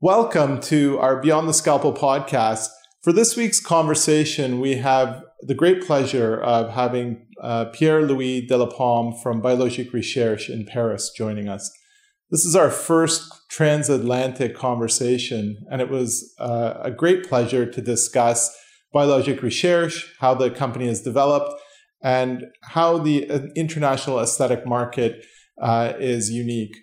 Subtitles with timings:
[0.00, 2.68] Welcome to our Beyond the Scalpel podcast.
[3.02, 9.20] For this week's conversation, we have the great pleasure of having uh, Pierre Louis Delapalme
[9.20, 11.68] from Biologique Recherche in Paris joining us.
[12.30, 18.56] This is our first transatlantic conversation, and it was uh, a great pleasure to discuss
[18.92, 21.60] Biologique Recherche, how the company has developed,
[22.00, 25.26] and how the uh, international aesthetic market
[25.60, 26.76] uh, is unique.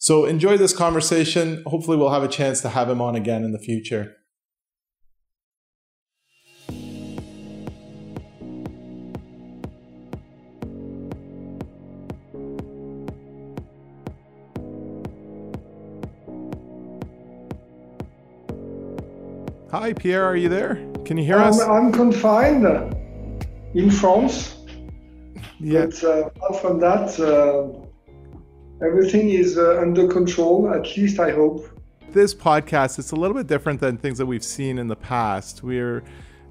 [0.00, 1.64] So enjoy this conversation.
[1.66, 4.14] Hopefully, we'll have a chance to have him on again in the future.
[19.72, 20.76] Hi, Pierre, are you there?
[21.04, 21.60] Can you hear I'm, us?
[21.60, 22.64] I'm confined
[23.74, 24.54] in France.
[25.58, 25.86] Yeah.
[25.86, 27.87] But uh, apart from that, uh,
[28.82, 31.68] everything is uh, under control, at least I hope.
[32.10, 35.62] This podcast is a little bit different than things that we've seen in the past.
[35.62, 36.02] We're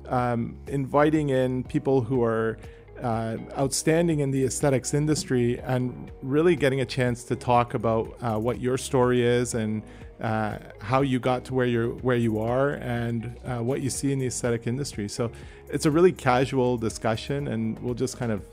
[0.07, 2.57] um, inviting in people who are
[3.01, 8.37] uh, outstanding in the aesthetics industry and really getting a chance to talk about uh,
[8.37, 9.83] what your story is and
[10.21, 14.11] uh, how you got to where you're where you are and uh, what you see
[14.11, 15.07] in the aesthetic industry.
[15.07, 15.31] So
[15.69, 18.43] it's a really casual discussion, and we'll just kind of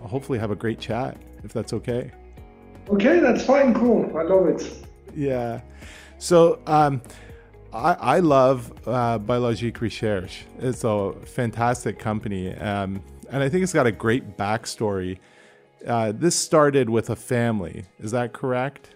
[0.00, 2.10] hopefully have a great chat if that's okay.
[2.88, 4.16] Okay, that's fine, cool.
[4.16, 4.86] I love it.
[5.14, 5.60] Yeah.
[6.18, 7.02] So um,
[7.72, 10.44] I, I love uh, Biologique Recherche.
[10.58, 12.54] It's a fantastic company.
[12.54, 15.18] Um, and I think it's got a great backstory.
[15.86, 17.84] Uh, this started with a family.
[17.98, 18.90] Is that correct?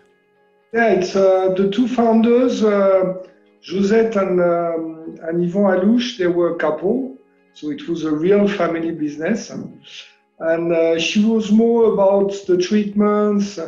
[0.72, 3.14] Yeah, it's uh, the two founders, uh,
[3.62, 7.16] Josette and, um, and Yvan Allouche, they were a couple.
[7.54, 9.50] So it was a real family business.
[10.38, 13.58] And uh, she was more about the treatments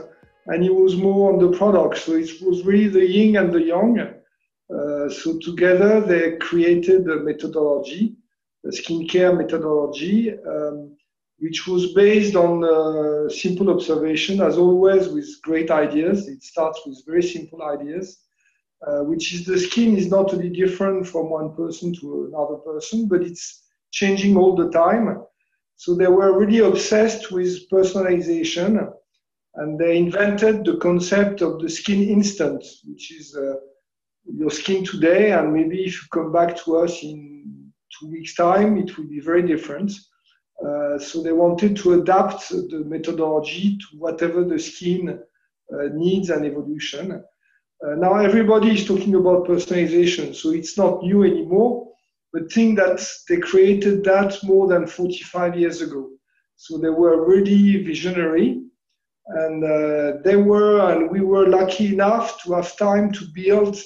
[0.49, 1.99] and he was more on the product.
[1.99, 4.01] So it was really the yin and the yang.
[4.01, 8.17] Uh, so together they created a methodology,
[8.67, 10.95] a skincare methodology, um,
[11.39, 16.28] which was based on uh, simple observation, as always with great ideas.
[16.28, 18.19] It starts with very simple ideas,
[18.87, 23.07] uh, which is the skin is not really different from one person to another person,
[23.09, 25.23] but it's changing all the time.
[25.78, 28.93] So they were really obsessed with personalization
[29.55, 33.55] and they invented the concept of the skin instant, which is uh,
[34.37, 38.77] your skin today, and maybe if you come back to us in two weeks' time,
[38.77, 39.93] it will be very different.
[40.66, 45.21] Uh, so they wanted to adapt the methodology to whatever the skin
[45.72, 47.22] uh, needs and evolution.
[47.87, 51.88] Uh, now everybody is talking about personalization, so it's not new anymore.
[52.33, 56.11] But think that they created that more than 45 years ago.
[56.56, 58.62] So they were really visionary
[59.28, 63.77] and uh, they were and we were lucky enough to have time to build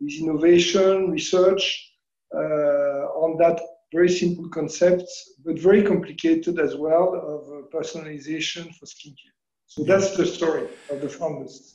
[0.00, 1.92] with innovation research
[2.34, 3.60] uh, on that
[3.92, 5.08] very simple concept
[5.44, 9.34] but very complicated as well of uh, personalization for skincare.
[9.66, 11.74] So that's the story of the founders.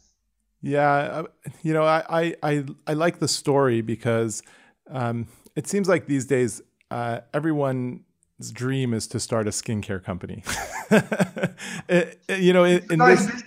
[0.62, 1.24] Yeah uh,
[1.62, 4.44] you know i i i like the story because
[4.90, 5.28] um,
[5.60, 8.06] it seems like these days uh, everyone
[8.54, 10.42] dream is to start a skincare company.
[11.90, 13.44] it, you know, in, in this,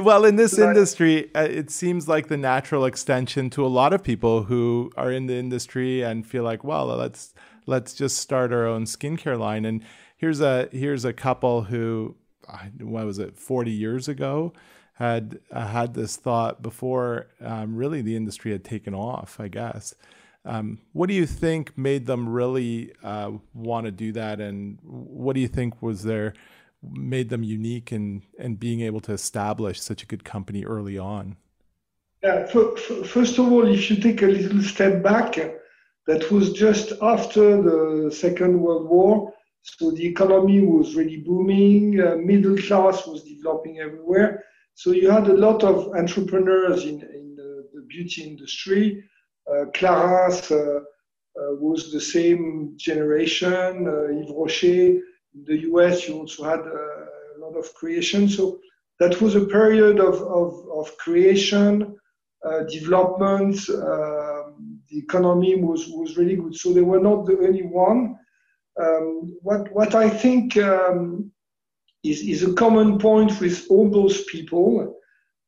[0.00, 4.04] well, in this industry, uh, it seems like the natural extension to a lot of
[4.04, 7.34] people who are in the industry and feel like, well, let's
[7.66, 9.64] let's just start our own skincare line.
[9.64, 9.82] And
[10.16, 12.14] here's a here's a couple who,
[12.78, 14.52] what was it, 40 years ago,
[14.94, 19.96] had uh, had this thought before um, really the industry had taken off, I guess.
[20.44, 25.34] Um, what do you think made them really uh, want to do that, and what
[25.34, 26.34] do you think was their
[26.82, 28.22] made them unique in
[28.58, 31.36] being able to establish such a good company early on?
[32.22, 35.38] Yeah, first of all, if you take a little step back,
[36.06, 39.32] that was just after the Second World War.
[39.62, 44.44] So the economy was really booming, uh, middle class was developing everywhere.
[44.74, 49.19] So you had a lot of entrepreneurs in, in the, the beauty industry uh,
[49.74, 53.86] Clarins uh, uh, was the same generation.
[53.86, 55.00] Yves Rocher.
[55.34, 58.28] In the US, you also had a lot of creation.
[58.28, 58.58] So
[58.98, 61.96] that was a period of, of, of creation,
[62.44, 63.56] uh, development.
[63.70, 66.56] Um, the economy was, was really good.
[66.56, 68.18] So they were not the only one.
[68.80, 71.30] Um, what, what I think um,
[72.02, 74.99] is, is a common point with all those people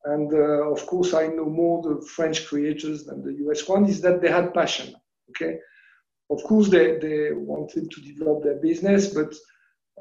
[0.05, 4.01] and uh, of course I know more the French creators than the US one, is
[4.03, 4.95] that they had passion.
[5.31, 5.59] Okay,
[6.31, 9.33] of course they, they wanted to develop their business, but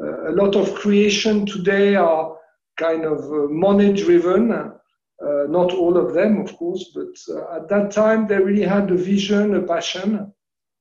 [0.01, 2.37] uh, a lot of creation today are
[2.77, 4.51] kind of uh, money driven.
[4.51, 8.89] Uh, not all of them, of course, but uh, at that time they really had
[8.89, 10.33] a vision, a passion,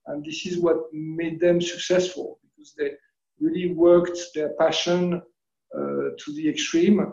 [0.06, 2.92] and this is what made them successful because they
[3.38, 5.20] really worked their passion
[5.76, 7.12] uh, to the extreme,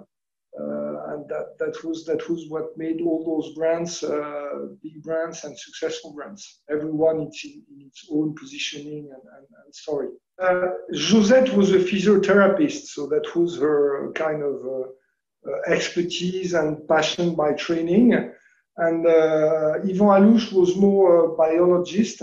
[1.29, 6.13] that, that was that was what made all those brands uh, big brands and successful
[6.13, 6.61] brands.
[6.69, 7.31] Everyone in,
[7.73, 10.09] in its own positioning and, and, and story.
[10.41, 17.35] Uh, Josette was a physiotherapist, so that was her kind of uh, expertise and passion
[17.35, 18.13] by training.
[18.77, 22.21] And uh, Yvan Allouche was more a biologist,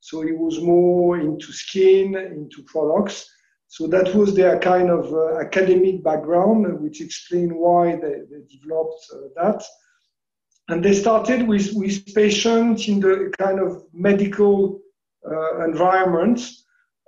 [0.00, 3.30] so he was more into skin, into products.
[3.74, 9.04] So that was their kind of uh, academic background, which explained why they, they developed
[9.12, 9.64] uh, that.
[10.68, 14.80] And they started with, with patients in the kind of medical
[15.28, 16.40] uh, environment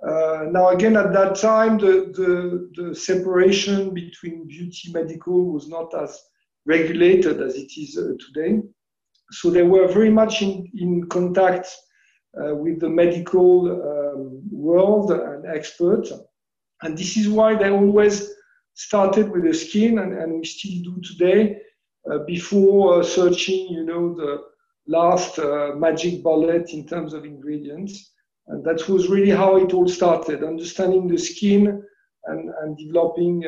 [0.05, 5.91] uh, now, again, at that time, the, the, the, separation between beauty medical was not
[5.95, 6.21] as
[6.65, 8.61] regulated as it is uh, today.
[9.31, 11.75] So they were very much in, in contact
[12.39, 16.11] uh, with the medical um, world and experts.
[16.81, 18.29] And this is why they always
[18.73, 21.57] started with the skin, and, and we still do today,
[22.11, 24.43] uh, before uh, searching, you know, the
[24.87, 28.13] last uh, magic bullet in terms of ingredients.
[28.47, 31.83] And that was really how it all started, understanding the skin
[32.25, 33.39] and, and developing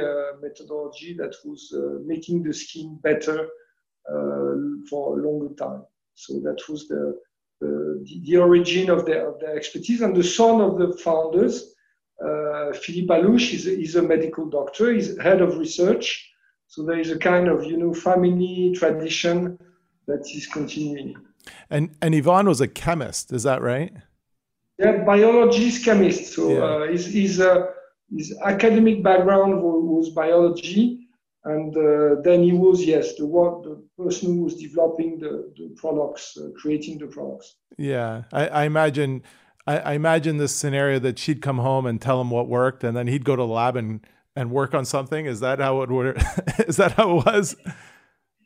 [0.41, 3.47] methodology that was uh, making the skin better
[4.11, 4.55] uh,
[4.89, 5.83] for a longer time.
[6.15, 7.17] So that was the,
[7.61, 10.01] the, the origin of their, of their expertise.
[10.01, 11.75] And the son of the founders,
[12.24, 16.31] uh, Philippe Allouche, is a, is a medical doctor, he's head of research.
[16.68, 19.57] So there is a kind of, you know, family tradition
[20.07, 21.16] that is continuing.
[21.69, 23.92] And, and Yvan was a chemist, is that right?
[24.77, 26.33] Yeah, biologist, chemist.
[26.33, 26.63] So yeah.
[26.63, 27.68] uh, his, his, uh,
[28.16, 31.07] his academic background was, biology,
[31.44, 35.69] and uh, then he was yes the one the person who was developing the, the
[35.75, 37.56] products, uh, creating the products.
[37.77, 39.24] Yeah, I, I imagine.
[39.69, 42.98] I, I imagine this scenario that she'd come home and tell him what worked, and
[42.98, 44.04] then he'd go to the lab and,
[44.36, 45.27] and work on something.
[45.27, 46.18] Is that how it would?
[46.68, 47.56] is that how it was?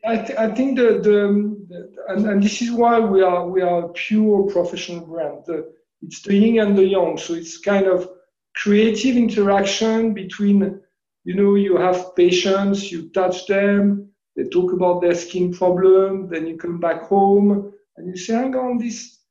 [0.06, 3.86] I, th- I think the, the, and, and, this is why we are we are
[3.86, 5.46] a pure professional brand.
[5.46, 5.72] The,
[6.02, 7.18] it's the yin and the yang.
[7.18, 8.10] So it's kind of
[8.54, 10.82] creative interaction between,
[11.24, 16.48] you know, you have patients, you touch them, they talk about their skin problem, then
[16.48, 19.23] you come back home and you say, hang on, this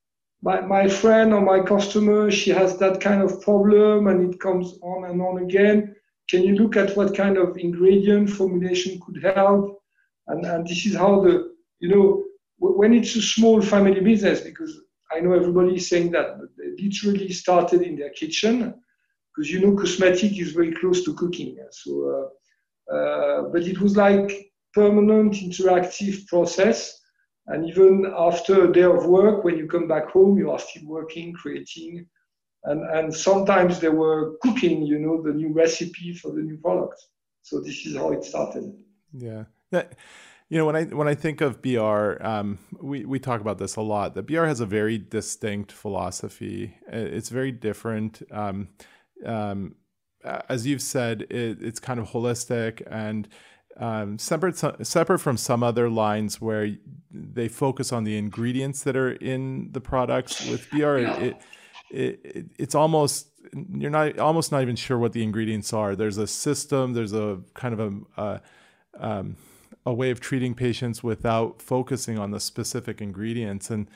[0.43, 4.77] my, my friend or my customer, she has that kind of problem and it comes
[4.81, 5.95] on and on again.
[6.29, 9.81] Can you look at what kind of ingredient formulation could help?
[10.27, 12.23] And, and this is how the, you know,
[12.59, 14.81] when it's a small family business, because
[15.15, 18.73] I know everybody is saying that, but they literally started in their kitchen
[19.35, 21.57] because you know cosmetic is very close to cooking.
[21.71, 22.29] So,
[22.89, 26.99] uh, uh, but it was like permanent interactive process.
[27.47, 30.87] And even after a day of work, when you come back home, you are still
[30.87, 32.07] working, creating,
[32.63, 37.03] and, and sometimes they were cooking, you know, the new recipe for the new product.
[37.41, 38.73] So this is how it started.
[39.11, 39.43] Yeah.
[39.71, 39.95] That,
[40.49, 43.75] you know, when I when I think of BR, um, we we talk about this
[43.75, 44.13] a lot.
[44.13, 46.77] That BR has a very distinct philosophy.
[46.87, 48.21] It's very different.
[48.31, 48.69] Um,
[49.25, 49.75] um,
[50.23, 53.27] as you've said, it, it's kind of holistic and
[53.77, 56.75] um, separate separate from some other lines where
[57.11, 60.47] they focus on the ingredients that are in the products.
[60.47, 61.37] With BR, it,
[61.89, 63.27] it, it, it's almost
[63.73, 65.95] you're not almost not even sure what the ingredients are.
[65.95, 66.93] There's a system.
[66.93, 68.41] There's a kind of a, a
[68.99, 69.37] um,
[69.85, 73.69] a way of treating patients without focusing on the specific ingredients.
[73.69, 73.87] And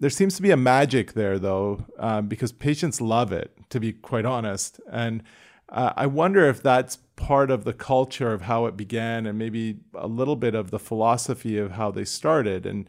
[0.00, 3.92] there seems to be a magic there, though, um, because patients love it, to be
[3.92, 4.80] quite honest.
[4.90, 5.22] And
[5.68, 9.80] uh, I wonder if that's part of the culture of how it began and maybe
[9.94, 12.64] a little bit of the philosophy of how they started.
[12.64, 12.88] And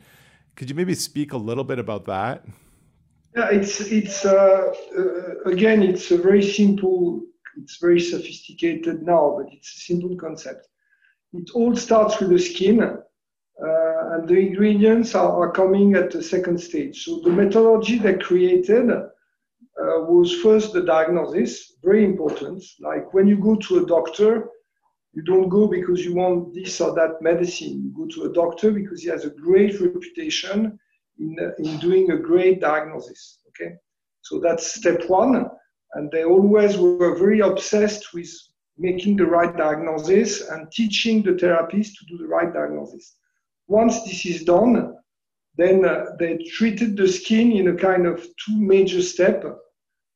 [0.56, 2.46] could you maybe speak a little bit about that?
[3.36, 7.24] Yeah, it's it's uh, uh, again, it's a very simple,
[7.58, 10.68] it's very sophisticated now, but it's a simple concept.
[11.34, 13.00] It all starts with the skin, uh,
[14.14, 17.06] and the ingredients are, are, coming at the second stage.
[17.06, 18.90] So the methodology they created
[19.82, 22.64] uh, was first the diagnosis, very important.
[22.80, 24.50] Like when you go to a doctor,
[25.14, 27.82] you don't go because you want this or that medicine.
[27.84, 30.78] You go to a doctor because he has a great reputation
[31.18, 33.40] in, in doing a great diagnosis.
[33.50, 33.74] Okay,
[34.22, 35.50] so that's step one.
[35.94, 38.30] And they always were very obsessed with
[38.78, 43.16] making the right diagnosis and teaching the therapist to do the right diagnosis.
[43.68, 44.96] Once this is done,
[45.58, 49.44] then uh, they treated the skin in a kind of two major step.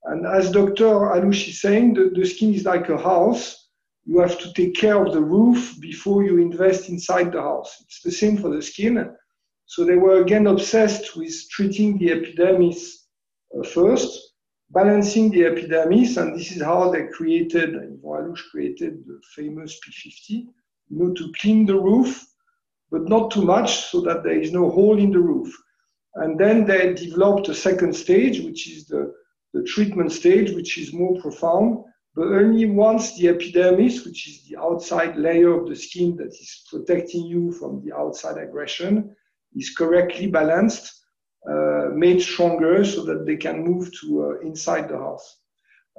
[0.06, 0.86] And as Dr.
[0.86, 3.70] Allouche is saying, the, the skin is like a house.
[4.06, 7.78] you have to take care of the roof before you invest inside the house.
[7.86, 9.16] It's the same for the skin.
[9.66, 13.08] So they were again obsessed with treating the epidermis
[13.58, 14.34] uh, first,
[14.72, 20.50] balancing the epidermis, and this is how they created, Yvan created the famous P50, you
[20.90, 22.26] know, to clean the roof,
[22.92, 25.56] but not too much so that there is no hole in the roof.
[26.16, 29.14] And then they developed a second stage, which is the,
[29.54, 31.84] the treatment stage, which is more profound,
[32.16, 36.64] but only once the epidermis, which is the outside layer of the skin that is
[36.70, 39.16] protecting you from the outside aggression,
[39.56, 41.06] is correctly balanced,
[41.50, 45.38] uh, made stronger so that they can move to uh, inside the house.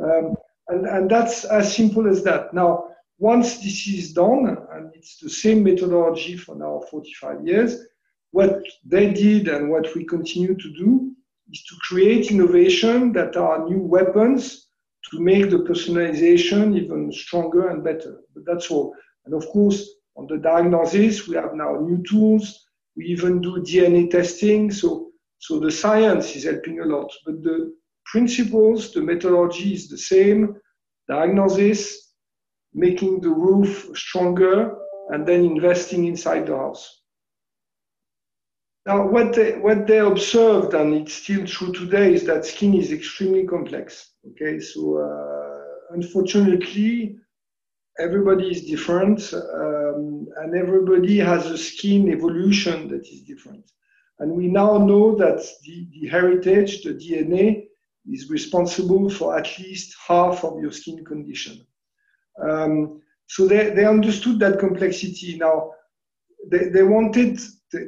[0.02, 0.34] Um,
[0.68, 2.54] and, and that's as simple as that.
[2.54, 2.84] Now,
[3.18, 7.78] once this is done, and it's the same methodology for now 45 years,
[8.30, 11.13] what they did and what we continue to do
[11.52, 14.68] is to create innovation that are new weapons
[15.10, 18.20] to make the personalization even stronger and better.
[18.34, 18.94] But that's all.
[19.26, 22.66] And of course, on the diagnosis, we have now new tools.
[22.96, 24.70] We even do DNA testing.
[24.70, 27.12] So, so the science is helping a lot.
[27.26, 27.74] But the
[28.06, 30.54] principles, the methodology is the same.
[31.08, 32.12] Diagnosis,
[32.72, 34.76] making the roof stronger,
[35.10, 37.02] and then investing inside the house.
[38.86, 42.92] Now, what they, what they observed, and it's still true today, is that skin is
[42.92, 44.10] extremely complex.
[44.32, 47.16] Okay, so uh, unfortunately,
[47.98, 53.70] everybody is different, um, and everybody has a skin evolution that is different.
[54.18, 57.66] And we now know that the, the heritage, the DNA,
[58.06, 61.66] is responsible for at least half of your skin condition.
[62.42, 65.38] Um, so they, they understood that complexity.
[65.38, 65.70] Now,
[66.50, 67.38] they, they wanted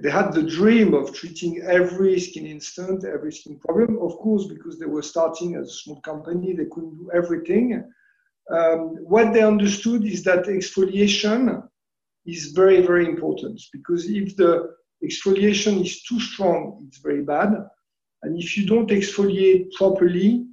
[0.03, 3.99] they had the dream of treating every skin instant, every skin problem.
[4.01, 7.85] Of course, because they were starting as a small company, they couldn't do everything.
[8.51, 11.63] Um, what they understood is that exfoliation
[12.27, 17.51] is very, very important because if the exfoliation is too strong, it's very bad.
[18.23, 20.47] And if you don't exfoliate properly,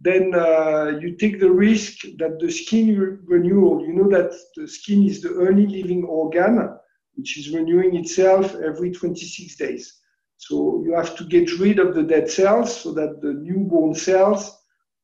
[0.00, 5.04] then uh, you take the risk that the skin renewal, you know that the skin
[5.04, 6.76] is the only living organ
[7.14, 10.00] which is renewing itself every 26 days.
[10.36, 14.58] So you have to get rid of the dead cells so that the newborn cells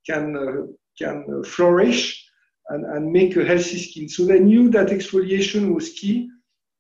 [0.07, 0.67] can, uh,
[0.99, 2.27] can uh, flourish
[2.71, 4.09] and, and make a healthy skin.
[4.09, 6.29] So they knew that exfoliation was key.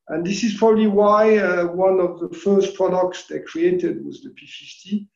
[0.09, 4.31] And this is probably why uh, one of the first products they created was the
[4.31, 5.07] P50.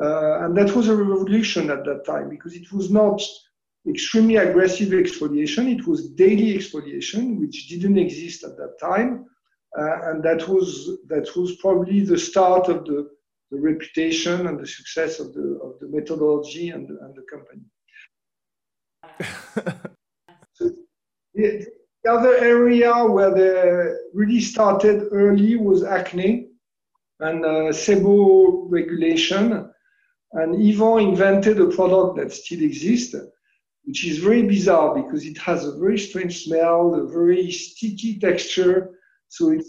[0.00, 3.20] Uh, and that was a revolution at that time because it was not
[3.88, 9.26] extremely aggressive exfoliation, it was daily exfoliation, which didn't exist at that time.
[9.76, 13.10] Uh, and that was that was probably the start of the,
[13.50, 17.62] the reputation and the success of the of the methodology and the, and the company.
[20.54, 20.70] so
[21.34, 21.66] the,
[22.04, 26.48] the other area where they really started early was acne
[27.20, 29.70] and uh, SEBO regulation.
[30.32, 33.14] And Yvan invented a product that still exists,
[33.84, 38.97] which is very bizarre because it has a very strange smell, a very sticky texture,
[39.28, 39.64] so it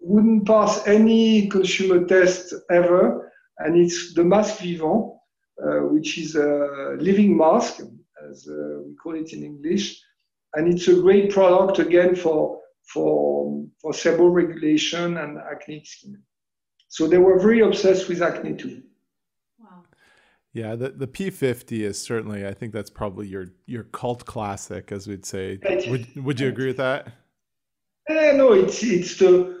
[0.00, 3.32] wouldn't pass any consumer test ever.
[3.58, 5.14] And it's the Masque Vivant,
[5.62, 7.80] uh, which is a living mask,
[8.30, 10.00] as uh, we call it in English.
[10.54, 12.60] And it's a great product again for,
[12.92, 16.22] for, for SEBO regulation and acne skin.
[16.88, 18.82] So they were very obsessed with acne too.
[19.58, 19.84] Wow.
[20.54, 25.06] Yeah, the, the P50 is certainly, I think that's probably your, your cult classic, as
[25.06, 25.58] we'd say.
[25.88, 27.08] Would, would you agree with that?
[28.08, 29.58] Eh, no, it's it's the,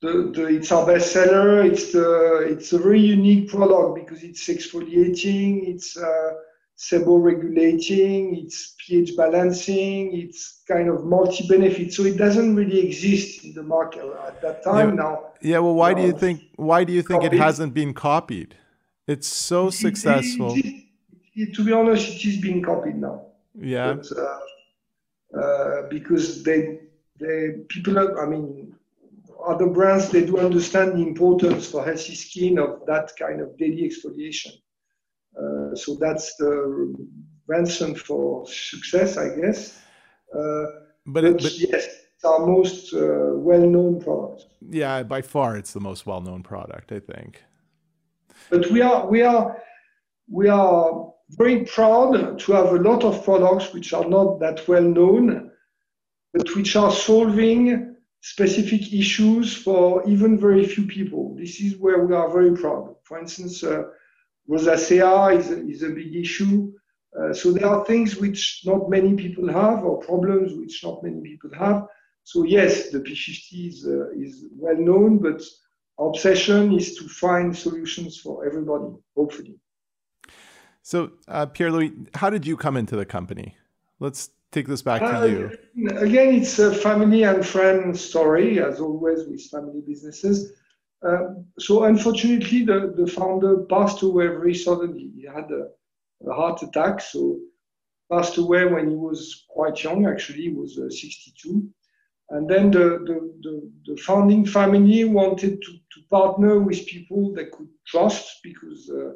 [0.00, 1.64] the, the it's our bestseller.
[1.64, 6.34] It's the it's a very unique product because it's exfoliating, it's uh,
[6.78, 11.92] SEBO regulating, it's pH balancing, it's kind of multi benefit.
[11.92, 14.90] So it doesn't really exist in the market at that time.
[14.90, 14.94] Yeah.
[14.94, 15.58] Now, yeah.
[15.58, 17.36] Well, why do you think why do you think copied.
[17.36, 18.54] it hasn't been copied?
[19.08, 20.54] It's so it, successful.
[20.54, 20.84] It,
[21.34, 23.26] it, to be honest, it is being copied now.
[23.58, 23.94] Yeah.
[23.94, 24.38] But, uh,
[25.38, 26.78] uh, because they
[27.22, 28.74] they, people, I mean,
[29.46, 33.82] other brands, they do understand the importance for healthy skin of that kind of daily
[33.88, 34.52] exfoliation.
[35.36, 36.94] Uh, so that's the
[37.46, 39.80] ransom for success, I guess.
[40.34, 40.66] Uh,
[41.06, 44.46] but, it, but, yes, it's our most uh, well-known product.
[44.70, 47.42] Yeah, by far, it's the most well-known product, I think.
[48.50, 49.56] But we are we are
[50.28, 54.82] we are very proud to have a lot of products which are not that well
[54.82, 55.51] known
[56.32, 61.34] but which are solving specific issues for even very few people.
[61.36, 62.94] This is where we are very proud.
[63.02, 63.84] For instance, uh,
[64.48, 66.72] rosacea is a, is a big issue.
[67.18, 71.20] Uh, so there are things which not many people have, or problems which not many
[71.20, 71.86] people have.
[72.24, 75.42] So yes, the P50 is, uh, is well known, but
[75.98, 79.58] our obsession is to find solutions for everybody, hopefully.
[80.82, 83.56] So, uh, Pierre Louis, how did you come into the company?
[84.00, 85.50] Let's take this back to uh, you.
[85.96, 90.52] Again, it's a family and friend story, as always with family businesses.
[91.02, 95.10] Um, so, unfortunately, the, the founder passed away very suddenly.
[95.16, 95.68] He had a,
[96.30, 97.40] a, heart attack, so
[98.10, 100.06] passed away when he was quite young.
[100.06, 101.68] Actually, he was uh, 62.
[102.30, 107.46] And then the, the, the, the, founding family wanted to, to partner with people they
[107.46, 109.12] could trust because uh,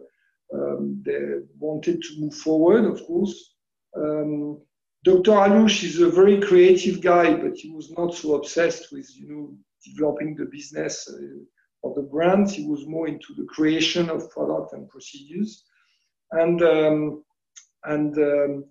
[0.55, 1.21] um, they
[1.59, 3.55] wanted to move forward, of course.
[3.97, 4.61] Um,
[5.07, 5.31] Dr.
[5.31, 9.57] Allouche is a very creative guy, but he was not so obsessed with, you know,
[9.85, 12.51] developing the business uh, of the brand.
[12.51, 15.63] He was more into the creation of product and procedures.
[16.33, 17.23] And um,
[17.85, 18.65] and um,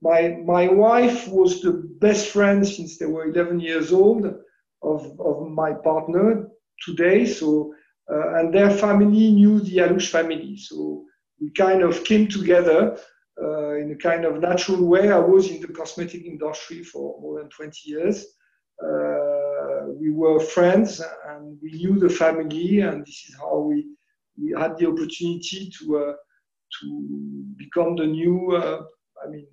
[0.00, 4.24] my my wife was the best friend since they were 11 years old
[4.82, 6.48] of, of my partner
[6.86, 7.26] today.
[7.26, 7.74] So
[8.10, 10.56] uh, and their family knew the Allouche family.
[10.56, 11.04] So
[11.38, 12.98] we kind of came together
[13.42, 15.10] uh, in a kind of natural way.
[15.10, 18.24] I was in the cosmetic industry for more than 20 years.
[18.80, 23.86] Uh, we were friends and we knew the family, and this is how we,
[24.40, 26.14] we had the opportunity to, uh,
[26.80, 28.82] to become the new, uh,
[29.24, 29.46] I mean,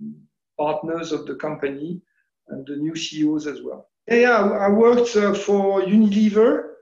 [0.57, 2.01] partners of the company
[2.49, 3.89] and the new CEOs as well.
[4.07, 6.73] Yeah, yeah I worked uh, for Unilever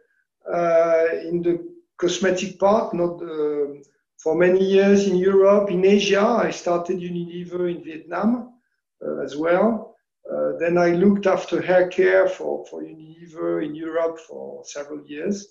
[1.30, 1.66] in the
[1.98, 3.84] cosmetic part, not the
[4.28, 6.28] for many years in Europe, in Asia.
[6.48, 8.60] I started Unilever in Vietnam
[9.02, 9.96] uh, as well.
[10.30, 15.48] Uh, then I looked after hair care for, for Unilever in Europe for several years.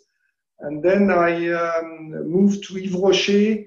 [0.60, 3.64] And then I um, moved to Yves Rocher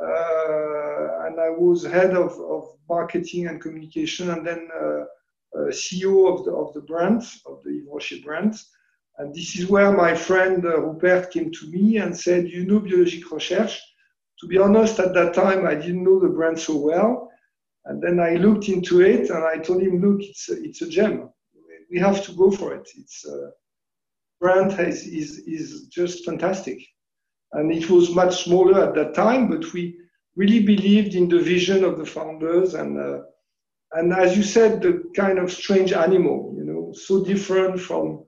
[0.00, 6.32] uh, and I was head of, of marketing and communication and then uh, uh, CEO
[6.32, 8.54] of the, of the brand, of the Yves Rocher brand.
[9.18, 12.80] And this is where my friend uh, Rupert came to me and said, You know
[12.80, 13.82] Biologique Recherche,
[14.40, 17.30] to be honest, at that time, I didn't know the brand so well.
[17.86, 20.88] And then I looked into it and I told him, look, it's a, it's a
[20.88, 21.30] gem.
[21.90, 22.88] We have to go for it.
[22.96, 23.50] It's uh,
[24.40, 26.78] brand has, is, is just fantastic.
[27.52, 29.96] And it was much smaller at that time, but we
[30.34, 32.74] really believed in the vision of the founders.
[32.74, 33.20] And, uh,
[33.92, 38.24] and as you said, the kind of strange animal, you know, so different from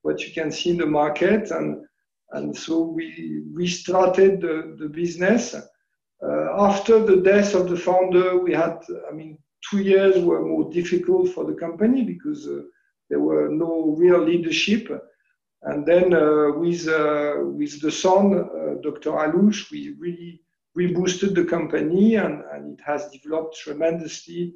[0.00, 1.50] what you can see in the market.
[1.50, 1.84] And
[2.32, 5.54] and so we restarted the, the business.
[5.54, 10.70] Uh, after the death of the founder, we had, I mean, two years were more
[10.70, 12.62] difficult for the company because uh,
[13.10, 14.88] there were no real leadership.
[15.62, 19.12] And then uh, with, uh, with the son, uh, Dr.
[19.12, 20.40] Allouche, we really
[20.76, 24.54] reboosted the company and, and it has developed tremendously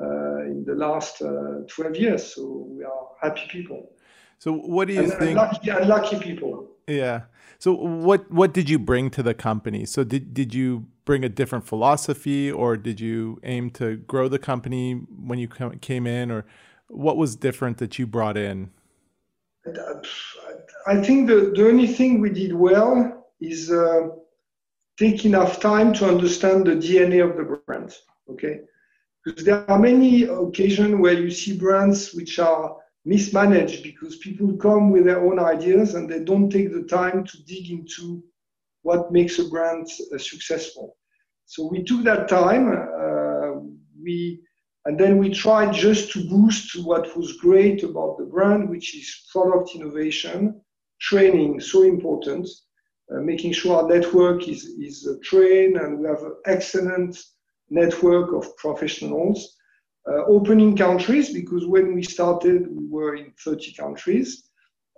[0.00, 2.34] uh, in the last 12 years.
[2.34, 3.92] So we are happy people.
[4.38, 5.22] So what do you and, think?
[5.22, 6.73] And lucky, and lucky people.
[6.86, 7.22] Yeah.
[7.58, 9.86] So what what did you bring to the company?
[9.86, 14.38] So did did you bring a different philosophy, or did you aim to grow the
[14.38, 15.48] company when you
[15.80, 16.44] came in, or
[16.88, 18.70] what was different that you brought in?
[20.86, 24.08] I think the, the only thing we did well is uh,
[24.98, 27.96] take enough time to understand the DNA of the brand.
[28.30, 28.60] Okay,
[29.24, 34.90] because there are many occasions where you see brands which are mismanaged because people come
[34.90, 38.22] with their own ideas and they don't take the time to dig into
[38.82, 40.96] what makes a brand uh, successful.
[41.46, 42.68] So we took that time.
[42.72, 43.60] Uh,
[44.02, 44.40] we
[44.86, 49.26] and then we tried just to boost what was great about the brand, which is
[49.32, 50.60] product innovation,
[51.00, 52.46] training, so important,
[53.10, 57.16] uh, making sure our network is, is uh, trained and we have an excellent
[57.70, 59.56] network of professionals
[60.06, 64.50] Uh, opening countries because when we started, we were in 30 countries.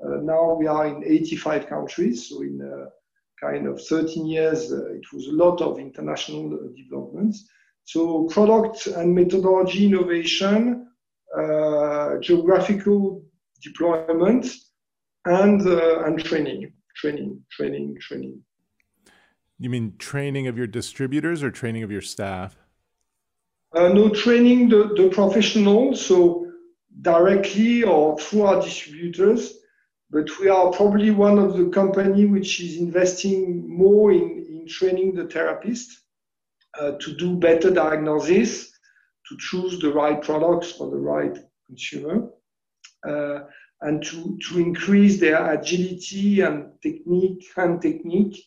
[0.04, 2.28] Uh, now we are in 85 countries.
[2.28, 2.86] So in uh,
[3.40, 7.48] kind of 13 years, uh, it was a lot of international uh, developments.
[7.84, 10.88] So product and methodology innovation,
[12.20, 13.24] geographical
[13.62, 14.52] deployment,
[15.24, 18.42] and and training, training, training, training.
[19.60, 22.65] You mean training of your distributors or training of your staff?
[23.76, 26.50] Uh, no training the, the professionals, so
[27.02, 29.52] directly or through our distributors.
[30.08, 35.14] But we are probably one of the company which is investing more in, in training
[35.14, 36.00] the therapist
[36.80, 38.70] uh, to do better diagnosis,
[39.28, 41.36] to choose the right products for the right
[41.66, 42.30] consumer,
[43.06, 43.40] uh,
[43.82, 48.42] and to, to increase their agility and technique and technique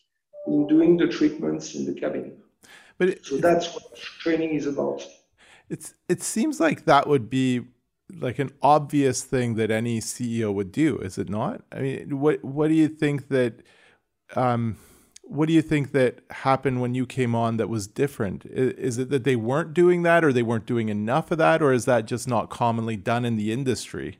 [0.48, 2.36] in doing the treatments in the cabinet.
[2.98, 5.06] But it, so that's what training is about.
[5.70, 7.62] It's it seems like that would be
[8.18, 11.62] like an obvious thing that any CEO would do, is it not?
[11.72, 13.62] I mean, what what do you think that
[14.34, 14.76] um,
[15.22, 18.44] what do you think that happened when you came on that was different?
[18.46, 21.72] Is, it that they weren't doing that, or they weren't doing enough of that, or
[21.72, 24.18] is that just not commonly done in the industry?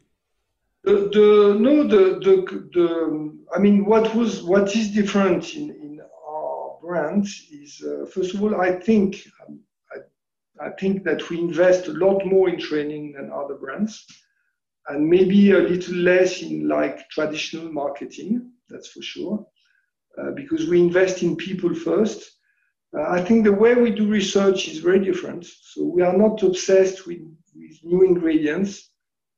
[0.84, 6.00] The, the no the, the the I mean what was what is different in, in
[6.26, 9.60] our brand is uh, first of all I think um,
[10.60, 14.04] I, think that we invest a lot more in training than other brands
[14.88, 19.46] and maybe a little less in like traditional marketing that's for sure
[20.18, 22.38] uh, because we invest in people first.
[22.96, 25.46] Uh, I think the way we do research is very different.
[25.46, 27.20] So we are not obsessed with,
[27.54, 28.90] with new ingredients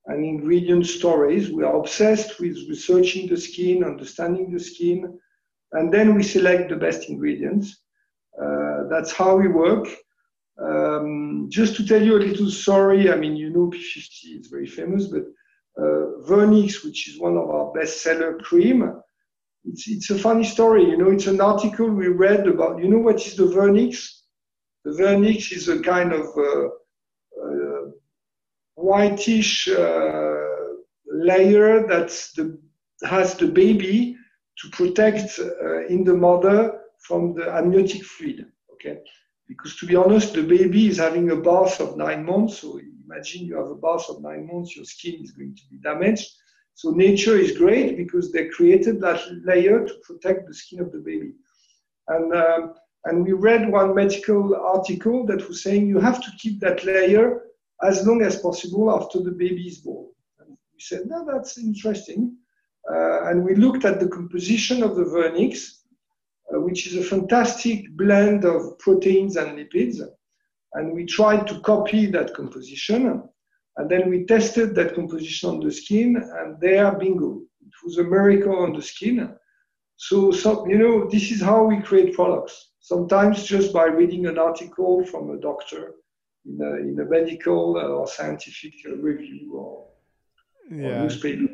[0.06, 1.50] and ingredient stories.
[1.50, 5.18] We are obsessed with researching the skin, understanding the skin,
[5.72, 7.82] and then we select the best ingredients.
[8.40, 9.88] Uh, that's how we work.
[10.62, 14.66] Um, just to tell you a little story, I mean, you know, P50 is very
[14.66, 15.24] famous, but
[15.78, 19.02] uh, Vernix, which is one of our bestseller cream,
[19.64, 20.84] it's, it's a funny story.
[20.84, 24.22] You know, it's an article we read about, you know what is the vernix?
[24.84, 26.66] The vernix is a kind of uh,
[27.42, 27.90] uh,
[28.74, 30.32] whitish uh,
[31.06, 32.10] layer that
[33.04, 34.16] has the baby
[34.58, 38.46] to protect uh, in the mother from the amniotic fluid.
[38.74, 38.98] Okay,
[39.48, 42.58] because to be honest, the baby is having a bath of nine months.
[42.58, 45.78] So imagine you have a bath of nine months, your skin is going to be
[45.78, 46.30] damaged.
[46.74, 50.98] So nature is great because they created that layer to protect the skin of the
[50.98, 51.34] baby.
[52.08, 52.74] And, um,
[53.04, 57.42] and we read one medical article that was saying you have to keep that layer
[57.82, 60.06] as long as possible after the baby is born.
[60.40, 62.36] And we said, no, that's interesting.
[62.90, 65.81] Uh, and we looked at the composition of the vernix,
[66.72, 69.98] which is a fantastic blend of proteins and lipids.
[70.72, 73.22] And we tried to copy that composition.
[73.76, 78.04] And then we tested that composition on the skin, and there, bingo, it was a
[78.04, 79.34] miracle on the skin.
[79.96, 82.70] So, so, you know, this is how we create products.
[82.80, 85.96] Sometimes just by reading an article from a doctor
[86.46, 89.88] in a, in a medical or scientific review or,
[90.70, 90.86] yeah.
[90.86, 91.51] or newspaper.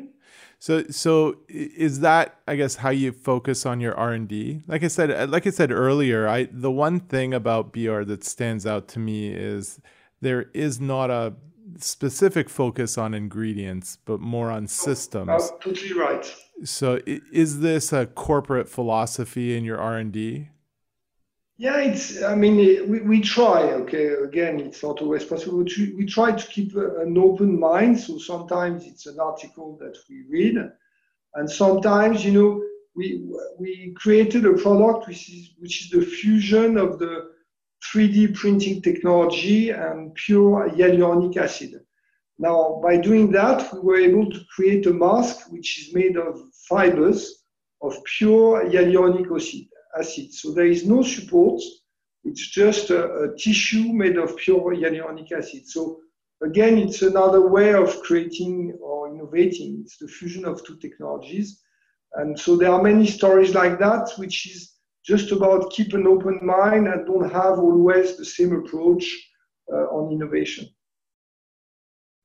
[0.61, 4.61] So, so is that I guess how you focus on your R and D?
[4.67, 8.65] Like I said, like I said earlier, I the one thing about BR that stands
[8.65, 9.79] out to me is
[10.19, 11.33] there is not a
[11.77, 15.29] specific focus on ingredients, but more on systems.
[15.31, 16.35] Oh, totally right.
[16.65, 20.49] So, is this a corporate philosophy in your R and D?
[21.59, 22.23] Yeah, it's.
[22.23, 22.55] I mean,
[22.89, 23.63] we, we try.
[23.81, 25.57] Okay, again, it's not always possible.
[25.57, 27.99] We try to keep an open mind.
[27.99, 30.55] So sometimes it's an article that we read,
[31.33, 32.63] and sometimes, you know,
[32.95, 37.31] we we created a product which is which is the fusion of the
[37.93, 41.81] 3D printing technology and pure hyaluronic acid.
[42.37, 46.39] Now, by doing that, we were able to create a mask which is made of
[46.69, 47.43] fibers
[47.81, 49.68] of pure hyaluronic acid.
[50.33, 51.61] So there is no support.
[52.23, 55.67] It's just a, a tissue made of pure hyaluronic acid.
[55.67, 55.99] So
[56.43, 59.81] again, it's another way of creating or innovating.
[59.83, 61.61] It's the fusion of two technologies.
[62.13, 64.75] And so there are many stories like that, which is
[65.05, 69.05] just about keep an open mind and don't have always the same approach
[69.71, 70.67] uh, on innovation.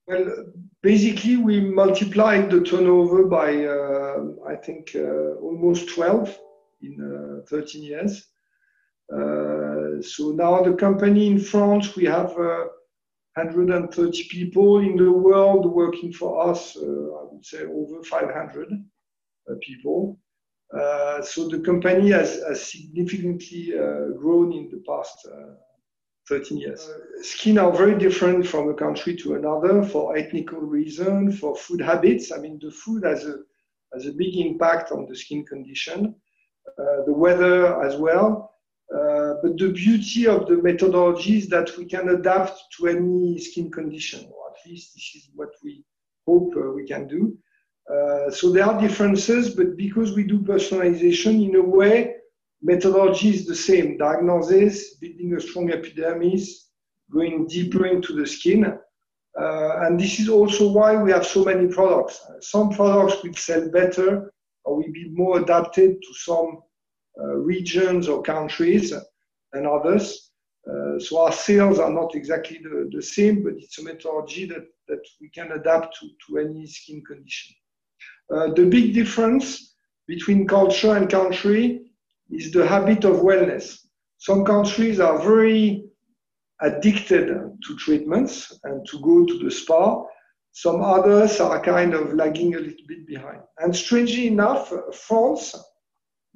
[0.07, 6.39] Well, basically, we multiplied the turnover by, uh, I think, uh, almost 12
[6.87, 8.27] in uh, 13 years.
[9.13, 15.67] Uh, so now the company in France, we have 130 uh, people in the world
[15.67, 16.81] working for us, I
[17.31, 18.69] would say over 500
[19.61, 20.19] people.
[20.73, 25.55] Uh, so the company has, has significantly uh, grown in the past uh,
[26.29, 26.91] 13 years.
[27.21, 32.33] skin are very different from a country to another for ethnical reason, for food habits.
[32.33, 33.37] I mean, the food has a,
[33.93, 36.15] has a big impact on the skin condition,
[37.07, 38.55] the weather as well.
[38.95, 43.71] Uh, but the beauty of the methodology is that we can adapt to any skin
[43.71, 45.83] condition, or at least this is what we
[46.27, 47.37] hope uh, we can do.
[47.93, 52.15] Uh, so there are differences, but because we do personalization in a way,
[52.63, 53.97] methodology is the same.
[53.97, 56.69] Diagnosis, building a strong epidermis,
[57.11, 58.79] going deeper into the skin.
[59.39, 62.25] Uh, and this is also why we have so many products.
[62.41, 64.33] Some products will sell better
[64.65, 66.63] or will be more adapted to some
[67.21, 68.93] uh, regions or countries
[69.53, 70.31] than others.
[70.69, 74.67] Uh, so our sales are not exactly the, the same, but it's a methodology that,
[74.89, 77.55] that we can adapt to, to any skin condition.
[78.35, 79.75] Uh, the big difference
[80.07, 81.91] between culture and country
[82.31, 83.79] is the habit of wellness.
[84.19, 85.85] Some countries are very
[86.63, 90.03] addicted to treatments and to go to the spa.
[90.57, 93.41] Some others are kind of lagging a little bit behind.
[93.59, 95.53] And strangely enough, France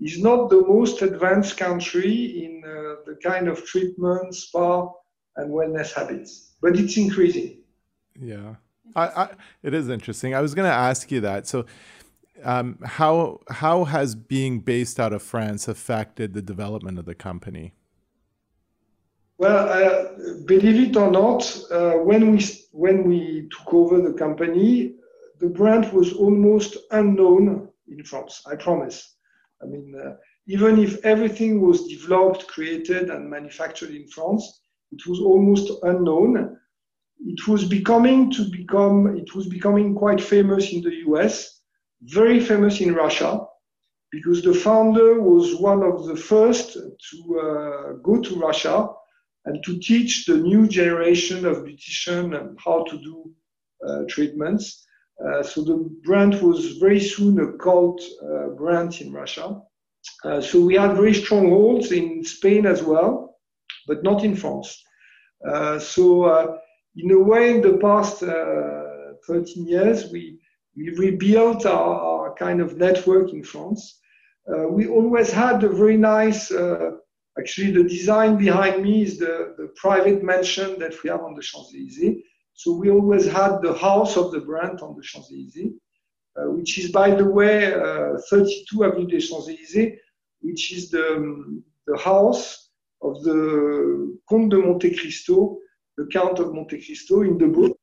[0.01, 4.89] is not the most advanced country in uh, the kind of treatment, spa,
[5.37, 7.61] and wellness habits, but it's increasing.
[8.21, 8.57] Yeah,
[8.97, 9.29] I, I,
[9.63, 10.35] it is interesting.
[10.35, 11.47] I was going to ask you that.
[11.47, 11.67] So,
[12.43, 17.73] um, how how has being based out of France affected the development of the company?
[19.39, 24.97] Well, uh, believe it or not, uh, when we when we took over the company,
[25.39, 28.43] the brand was almost unknown in France.
[28.51, 29.15] I promise.
[29.63, 30.15] I mean, uh,
[30.49, 36.59] even if everything was developed, created, and manufactured in France, it was almost unknown.
[37.25, 39.17] It was becoming to become.
[39.17, 41.61] It was becoming quite famous in the US,
[42.03, 43.47] very famous in Russia,
[44.11, 48.89] because the founder was one of the first to uh, go to Russia
[49.49, 53.31] and to teach the new generation of beauticians how to do
[53.87, 54.87] uh, treatments.
[55.25, 59.61] Uh, so the brand was very soon a cult uh, brand in Russia.
[60.25, 63.39] Uh, so we had very strong holds in Spain as well,
[63.87, 64.85] but not in France.
[65.49, 66.59] Uh, so uh,
[66.97, 70.39] in a way, in the past 13 years, we,
[70.77, 73.99] we rebuilt our, our, kind of network in France.
[74.71, 76.53] we always had a very nice
[77.39, 81.43] Actually, the design behind me is the, the private mansion that we have on the
[81.43, 82.23] Champs-Élysées.
[82.55, 85.73] So we always had the house of the brand on the Champs-Élysées,
[86.37, 89.99] uh, which is, by the way, uh, 32 Avenue des Champs-Élysées,
[90.41, 92.71] which is the, the house
[93.03, 95.59] of the Comte de Monte Cristo,
[95.97, 97.77] the Count of Monte Cristo in the book.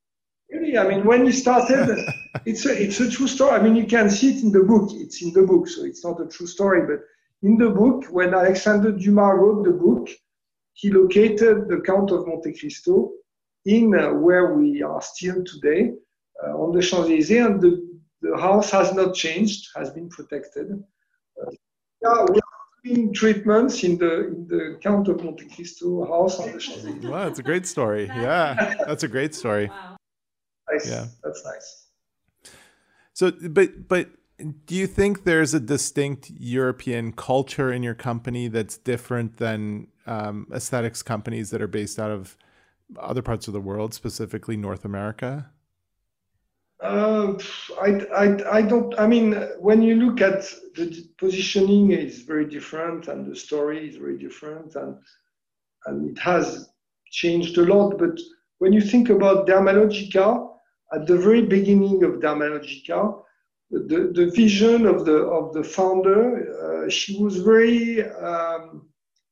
[0.52, 1.98] Really, I mean, when he started,
[2.46, 3.52] it's a, it's a true story.
[3.52, 4.90] I mean, you can see it in the book.
[4.94, 6.86] It's in the book, so it's not a true story.
[6.86, 7.00] But
[7.46, 10.10] in the book, when Alexander Dumas wrote the book,
[10.74, 13.12] he located the Count of Monte Cristo
[13.66, 15.92] in uh, where we are still today
[16.44, 17.72] uh, on the Champs-Élysées, and the,
[18.22, 20.68] the, house has not changed, has been protected.
[21.40, 21.52] Uh,
[22.02, 26.52] yeah, we are doing treatments in the in the Count of Monte Cristo house on
[26.52, 27.10] the Champs-Élysées.
[27.10, 28.06] Wow, that's a great story.
[28.08, 29.68] Yeah, that's a great story.
[29.68, 29.98] Wow.
[30.72, 30.90] Nice.
[30.90, 31.70] Yeah, that's nice.
[33.14, 38.78] So, but but do you think there's a distinct European culture in your company that's
[38.78, 42.38] different than um, aesthetics companies that are based out of
[43.00, 45.50] other parts of the world, specifically North America?
[46.82, 47.34] Uh,
[47.82, 48.94] I, I, I don't.
[49.00, 50.44] I mean, when you look at
[50.76, 54.98] the positioning, is very different, and the story is very different, and
[55.86, 56.70] and it has
[57.10, 57.98] changed a lot.
[57.98, 58.20] But
[58.58, 60.50] when you think about Dermalogica,
[60.94, 63.22] at the very beginning of Dermalogica,
[63.80, 68.88] the, the vision of the of the founder, uh, she was very um,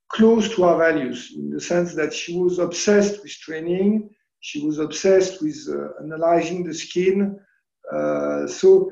[0.10, 4.10] close to our values in the sense that she was obsessed with training.
[4.42, 7.40] She was obsessed with uh, analyzing the skin.
[7.92, 8.92] Uh, so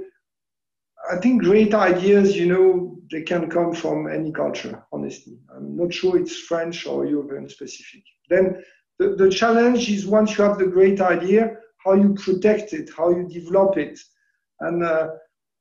[1.11, 5.37] I think great ideas, you know, they can come from any culture, honestly.
[5.53, 8.03] I'm not sure it's French or European specific.
[8.29, 8.63] Then
[8.97, 13.09] the, the challenge is once you have the great idea, how you protect it, how
[13.09, 13.99] you develop it.
[14.61, 15.09] And, uh,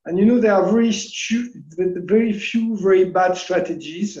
[0.05, 4.17] and you know, there are very, stu- very few very bad strategies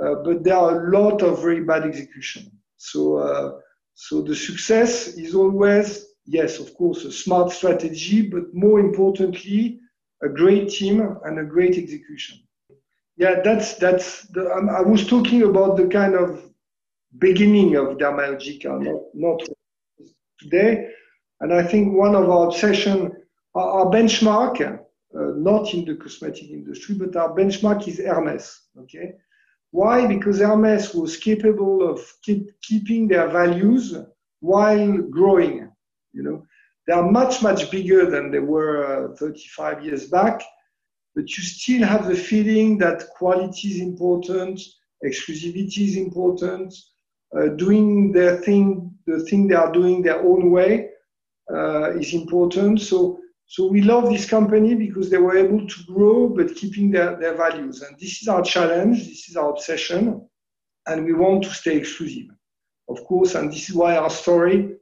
[0.00, 2.50] uh, but there are a lot of very bad execution.
[2.76, 3.52] So, uh,
[3.94, 9.80] so the success is always, yes, of course, a smart strategy, but more importantly,
[10.22, 12.38] a great team and a great execution.
[13.16, 14.22] Yeah, that's that's.
[14.28, 16.50] The, um, I was talking about the kind of
[17.18, 19.40] beginning of Dermalogica, not not
[20.40, 20.88] today.
[21.40, 23.12] And I think one of our obsession,
[23.54, 24.80] our, our benchmark,
[25.14, 28.60] not in the cosmetic industry, but our benchmark is Hermes.
[28.78, 29.14] Okay,
[29.70, 30.06] why?
[30.06, 33.96] Because Hermes was capable of keep, keeping their values
[34.40, 35.70] while growing.
[36.12, 36.46] You know,
[36.86, 40.42] they are much much bigger than they were uh, 35 years back,
[41.14, 44.60] but you still have the feeling that quality is important,
[45.04, 46.74] exclusivity is important,
[47.36, 50.90] uh, doing their thing, the thing they are doing their own way
[51.52, 52.80] uh, is important.
[52.80, 57.16] So so we love this company because they were able to grow but keeping their,
[57.16, 57.82] their values.
[57.82, 60.26] And this is our challenge, this is our obsession,
[60.86, 62.28] and we want to stay exclusive,
[62.88, 63.34] of course.
[63.34, 64.76] And this is why our story,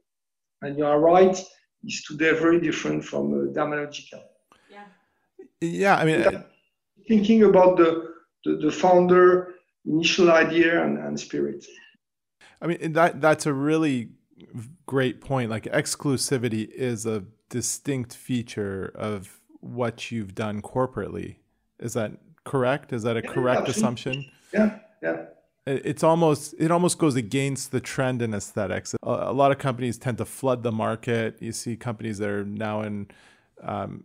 [0.61, 1.37] and you are right,
[1.83, 4.21] is today very different from uh, Dermalogica.
[4.69, 4.85] Yeah.
[5.59, 6.41] Yeah, I mean, yeah.
[7.07, 8.13] thinking about the,
[8.45, 11.65] the, the, founder initial idea and, and spirit.
[12.61, 14.09] I mean, that that's a really
[14.85, 15.49] great point.
[15.49, 17.23] Like exclusivity is a
[17.53, 21.35] distinct feature of what you've done corporately.
[21.79, 22.13] Is that
[22.45, 22.91] correct?
[22.91, 24.25] Is that a yeah, correct assumption?
[24.51, 25.25] Yeah, yeah.
[25.67, 28.95] it's almost it almost goes against the trend in aesthetics.
[29.03, 31.37] A, lot of companies tend to flood the market.
[31.39, 33.07] You see companies that are now in
[33.61, 34.03] um,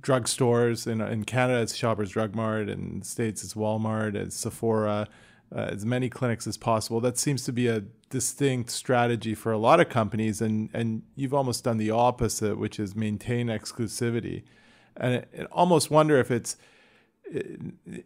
[0.00, 5.06] drugstores in in Canada, it's Shoppers Drug Mart, in the States, it's Walmart, it's Sephora,
[5.54, 7.00] uh, as many clinics as possible.
[7.00, 11.34] That seems to be a distinct strategy for a lot of companies, and and you've
[11.34, 14.42] almost done the opposite, which is maintain exclusivity,
[14.96, 16.56] and I almost wonder if it's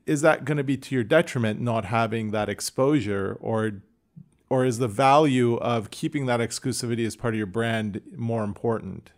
[0.06, 3.36] is that going to be to your detriment not having that exposure?
[3.40, 3.82] Or
[4.50, 9.10] or is the value of keeping that exclusivity as part of your brand more important?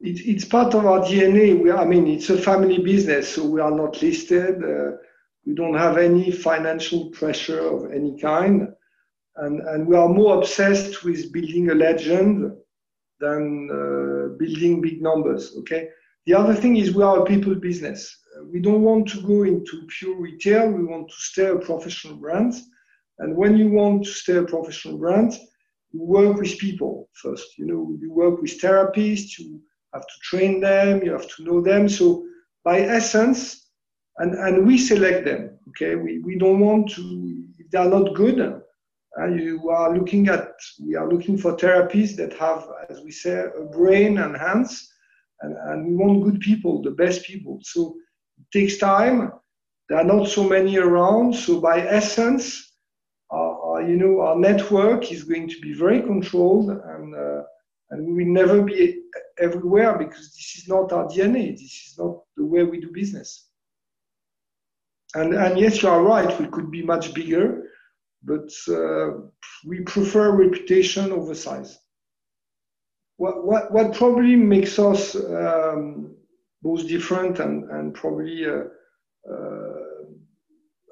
[0.00, 3.60] It, it's part of our dna we, i mean it's a family business so we
[3.60, 4.62] are not listed.
[4.62, 4.98] Uh,
[5.46, 8.68] we don't have any financial pressure of any kind
[9.36, 12.52] and, and we are more obsessed with building a legend
[13.20, 15.88] than uh, building big numbers okay
[16.26, 18.18] the other thing is we are a people business.
[18.52, 20.68] We don't want to go into pure retail.
[20.68, 22.54] We want to stay a professional brand.
[23.20, 25.38] And when you want to stay a professional brand,
[25.92, 27.56] you work with people first.
[27.56, 29.38] You know, you work with therapists.
[29.38, 29.62] You
[29.94, 31.02] have to train them.
[31.04, 31.88] You have to know them.
[31.88, 32.26] So
[32.64, 33.65] by essence,
[34.18, 35.58] and, and we select them.
[35.68, 37.44] Okay, we, we don't want to.
[37.58, 40.52] If they are not good, uh, you are looking at.
[40.80, 44.88] We are looking for therapies that have, as we say, a brain and hands
[45.42, 47.58] and, and we want good people, the best people.
[47.62, 47.96] So
[48.38, 49.32] it takes time.
[49.88, 51.34] There are not so many around.
[51.34, 52.66] So by essence,
[53.80, 57.42] you know, our network is going to be very controlled, and uh,
[57.90, 59.02] and we will never be
[59.38, 61.52] everywhere because this is not our DNA.
[61.52, 63.48] This is not the way we do business.
[65.18, 66.40] And and yes, you are right.
[66.40, 67.46] We could be much bigger,
[68.22, 69.08] but uh,
[69.64, 71.78] we prefer reputation over size
[73.16, 76.14] what, what, what probably makes us um,
[76.62, 78.64] both different and, and probably, uh,
[79.30, 79.72] uh,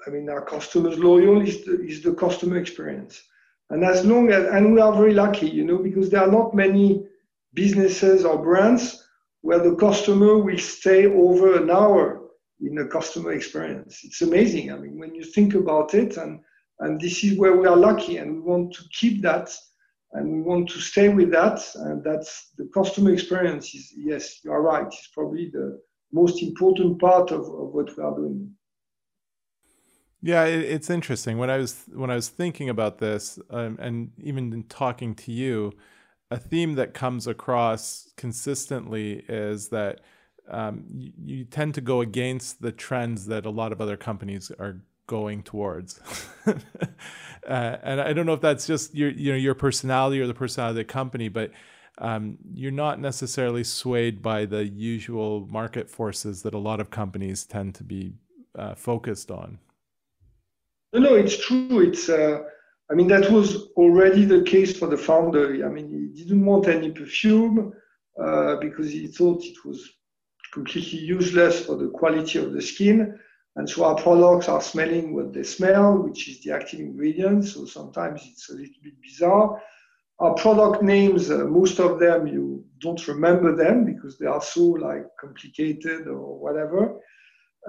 [0.07, 3.23] I mean, our customers loyal is the, is the customer experience.
[3.71, 6.55] And as long as, and we are very lucky, you know, because there are not
[6.55, 7.07] many
[7.55, 9.07] businesses or brands
[9.41, 12.24] where the customer will stay over an hour
[12.61, 14.01] in a customer experience.
[14.05, 14.73] It's amazing.
[14.73, 16.41] I mean, when you think about it, and,
[16.81, 19.51] and this is where we are lucky, and we want to keep that
[20.15, 21.61] and we want to stay with that.
[21.75, 23.75] And that's the customer experience.
[23.75, 24.87] Is yes, you are right.
[24.87, 25.81] It's probably the
[26.13, 28.51] most important part of, of what we are doing.
[30.23, 31.37] Yeah, it, it's interesting.
[31.37, 35.33] When I was when I was thinking about this, um, and even in talking to
[35.33, 35.73] you,
[36.31, 40.01] a theme that comes across consistently is that
[40.49, 44.51] um, you, you tend to go against the trends that a lot of other companies
[44.59, 46.01] are going towards.
[46.47, 46.57] uh,
[47.47, 50.81] and I don't know if that's just your you know your personality or the personality
[50.81, 51.51] of the company, but
[51.99, 57.45] um, you're not necessarily swayed by the usual market forces that a lot of companies
[57.45, 58.13] tend to be
[58.59, 59.59] uh, focused on.
[60.93, 61.81] No, no, it's true.
[61.81, 62.43] It's uh,
[62.91, 65.65] I mean that was already the case for the founder.
[65.65, 67.73] I mean he didn't want any perfume
[68.21, 69.91] uh, because he thought it was
[70.55, 73.19] completely useless for the quality of the skin.
[73.57, 77.45] And so our products are smelling what they smell, which is the active ingredient.
[77.45, 79.61] So sometimes it's a little bit bizarre.
[80.21, 84.65] Our product names, uh, most of them you don't remember them because they are so
[84.89, 87.01] like complicated or whatever.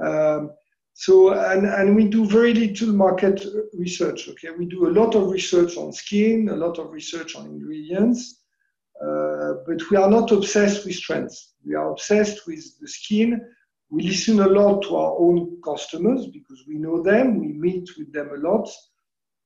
[0.03, 0.51] Um,
[0.93, 3.43] so and, and we do very little market
[3.73, 4.29] research.
[4.29, 8.44] Okay, we do a lot of research on skin, a lot of research on ingredients,
[8.99, 11.53] but we are not obsessed with trends.
[11.65, 13.41] We are obsessed with the skin
[13.89, 18.11] we listen a lot to our own customers because we know them, we meet with
[18.11, 18.69] them a lot,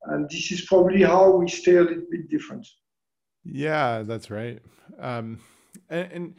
[0.06, 2.66] and this is probably how we stay a little bit different.
[3.44, 4.60] Yeah, that's right.
[5.00, 5.40] Um,
[5.90, 6.36] and,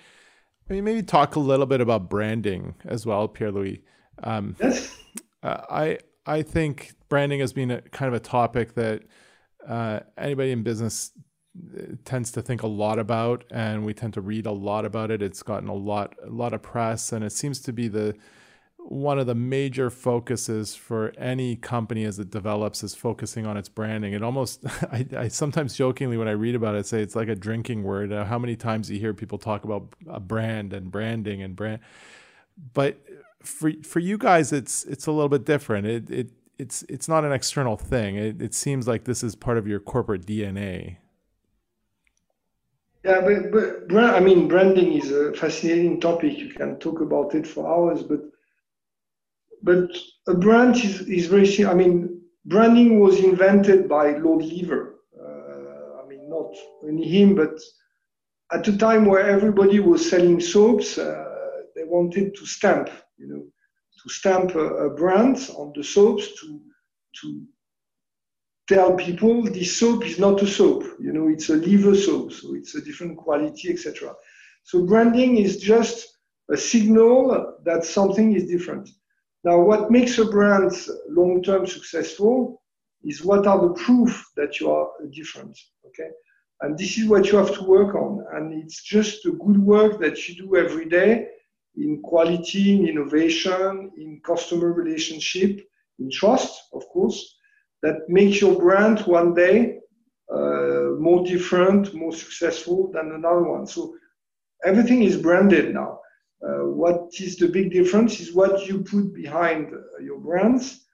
[0.69, 3.83] and maybe talk a little bit about branding as well, Pierre Louis.
[4.23, 4.97] Um, yes.
[5.43, 9.03] Uh, I I think branding has been a kind of a topic that
[9.67, 11.13] uh, anybody in business
[12.05, 15.23] tends to think a lot about and we tend to read a lot about it.
[15.23, 18.15] It's gotten a lot a lot of press and it seems to be the
[18.79, 23.69] one of the major focuses for any company as it develops is focusing on its
[23.69, 24.13] branding.
[24.15, 27.37] It almost I, I sometimes jokingly when i read about it say it's like a
[27.37, 28.13] drinking word.
[28.13, 31.81] How many times you hear people talk about a brand and branding and brand
[32.75, 33.01] but
[33.43, 35.87] for for you guys it's it's a little bit different.
[35.87, 38.17] It it it's it's not an external thing.
[38.17, 40.97] It, it seems like this is part of your corporate dna
[43.05, 46.39] yeah, but, but I mean, branding is a fascinating topic.
[46.39, 48.21] You can talk about it for hours, but
[49.63, 49.91] but
[50.27, 51.67] a brand is, is very.
[51.67, 55.01] I mean, branding was invented by Lord Lever.
[55.19, 57.59] Uh, I mean, not only him, but
[58.53, 61.25] at a time where everybody was selling soaps, uh,
[61.77, 63.43] they wanted to stamp, you know,
[64.03, 66.61] to stamp a, a, brand on the soaps to
[67.21, 67.47] to
[68.71, 70.85] tell people this soap is not a soap.
[71.01, 74.15] You know, it's a Lever soap, so it's a different quality, etc.
[74.63, 76.07] So branding is just
[76.53, 78.89] a signal that something is different.
[79.43, 80.71] Now, what makes a brand
[81.09, 82.63] long-term successful
[83.03, 85.59] is what are the proof that you are different.
[85.89, 86.11] Okay,
[86.61, 89.99] and this is what you have to work on, and it's just the good work
[90.01, 91.27] that you do every day
[91.77, 95.61] in quality, in innovation, in customer relationship,
[95.99, 97.37] in trust, of course,
[97.83, 99.79] that makes your brand one day
[100.33, 103.67] uh, more different, more successful than another one.
[103.67, 103.95] So
[104.65, 106.01] everything is branded now.
[106.43, 110.87] Uh, what is the big difference is what you put behind uh, your brands.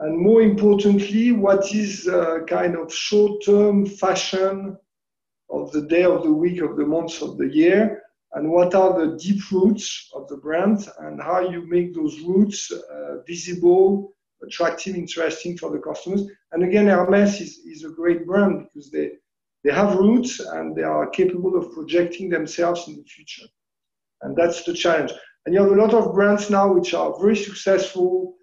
[0.00, 4.76] And more importantly, what is uh, kind of short term fashion
[5.50, 8.98] of the day, of the week, of the month, of the year, and what are
[8.98, 14.12] the deep roots of the brand, and how you make those roots uh, visible,
[14.42, 16.26] attractive, interesting for the customers.
[16.52, 19.12] And again, Hermes is, is a great brand because they,
[19.64, 23.46] they have roots and they are capable of projecting themselves in the future.
[24.22, 25.12] And that's the challenge.
[25.44, 28.34] And you have a lot of brands now which are very successful.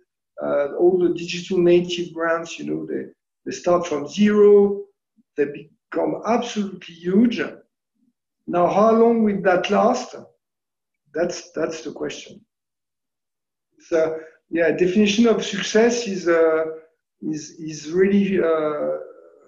[0.42, 3.06] Uh, all the digital native brands, you know, they,
[3.46, 4.84] they start from zero,
[5.38, 7.40] they become absolutely huge.
[8.48, 10.16] Now, how long will that last?
[11.14, 12.42] That's, that's the question.
[13.80, 14.20] So,
[14.50, 16.66] yeah, definition of success is uh,
[17.22, 18.98] is is really uh,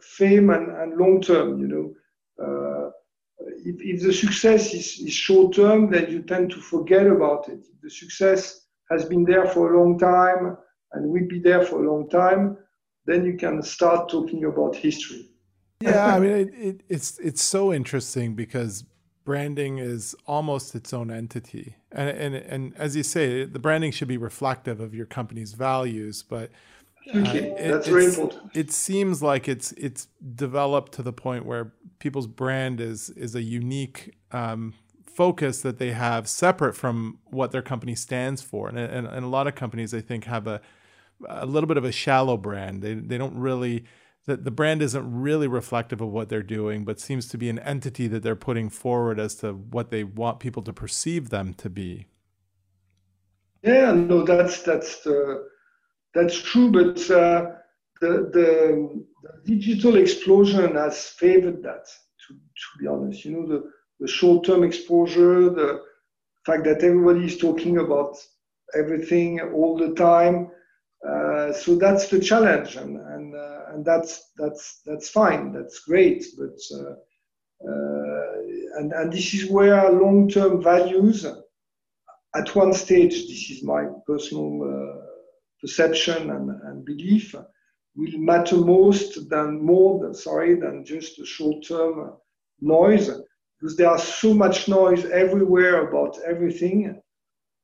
[0.01, 1.59] fame and, and long term.
[1.59, 1.93] You know,
[2.43, 2.89] uh,
[3.65, 7.59] if, if the success is, is short term, then you tend to forget about it.
[7.59, 10.57] If the success has been there for a long time
[10.93, 12.57] and will be there for a long time,
[13.05, 15.29] then you can start talking about history.
[15.81, 18.83] yeah, I mean, it, it, it's it's so interesting because
[19.27, 21.75] branding is almost its own entity.
[21.91, 26.23] And, and, and as you say, the branding should be reflective of your company's values,
[26.23, 26.49] but
[27.13, 28.51] uh, it, That's very important.
[28.55, 33.41] It seems like it's it's developed to the point where people's brand is is a
[33.41, 34.73] unique um,
[35.05, 38.69] focus that they have separate from what their company stands for.
[38.69, 40.61] And, and, and a lot of companies, I think, have a
[41.27, 42.81] a little bit of a shallow brand.
[42.81, 43.83] They they don't really
[44.27, 47.59] that the brand isn't really reflective of what they're doing, but seems to be an
[47.59, 51.69] entity that they're putting forward as to what they want people to perceive them to
[51.69, 52.07] be.
[53.63, 55.47] Yeah, no, that's that's the,
[56.13, 57.51] that's true, but uh,
[58.01, 59.05] the, the,
[59.45, 61.85] the digital explosion has favored that.
[62.27, 63.71] To to be honest, you know the
[64.01, 65.81] the short term exposure, the
[66.45, 68.17] fact that everybody is talking about
[68.75, 70.51] everything all the time.
[71.05, 75.51] Uh, so that's the challenge, and and uh, and that's that's that's fine.
[75.51, 76.95] That's great, but uh,
[77.69, 78.31] uh,
[78.77, 81.25] and and this is where long term values.
[82.35, 85.03] At one stage, this is my personal
[85.61, 87.33] perception and, and belief
[87.95, 92.13] will matter most than more than sorry than just a short term
[92.61, 93.09] noise
[93.59, 97.01] because there are so much noise everywhere about everything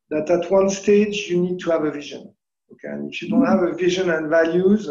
[0.10, 2.34] that at one stage you need to have a vision
[2.74, 4.90] Okay, and if you don't have a vision and values,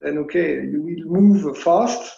[0.00, 2.12] then okay, you will move fast,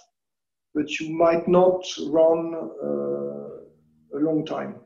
[0.74, 4.76] but you might not run uh, a long time.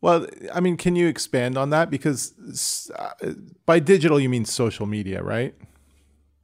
[0.00, 1.88] Well, I mean, can you expand on that?
[1.88, 3.32] Because uh,
[3.64, 5.54] by digital, you mean social media, right?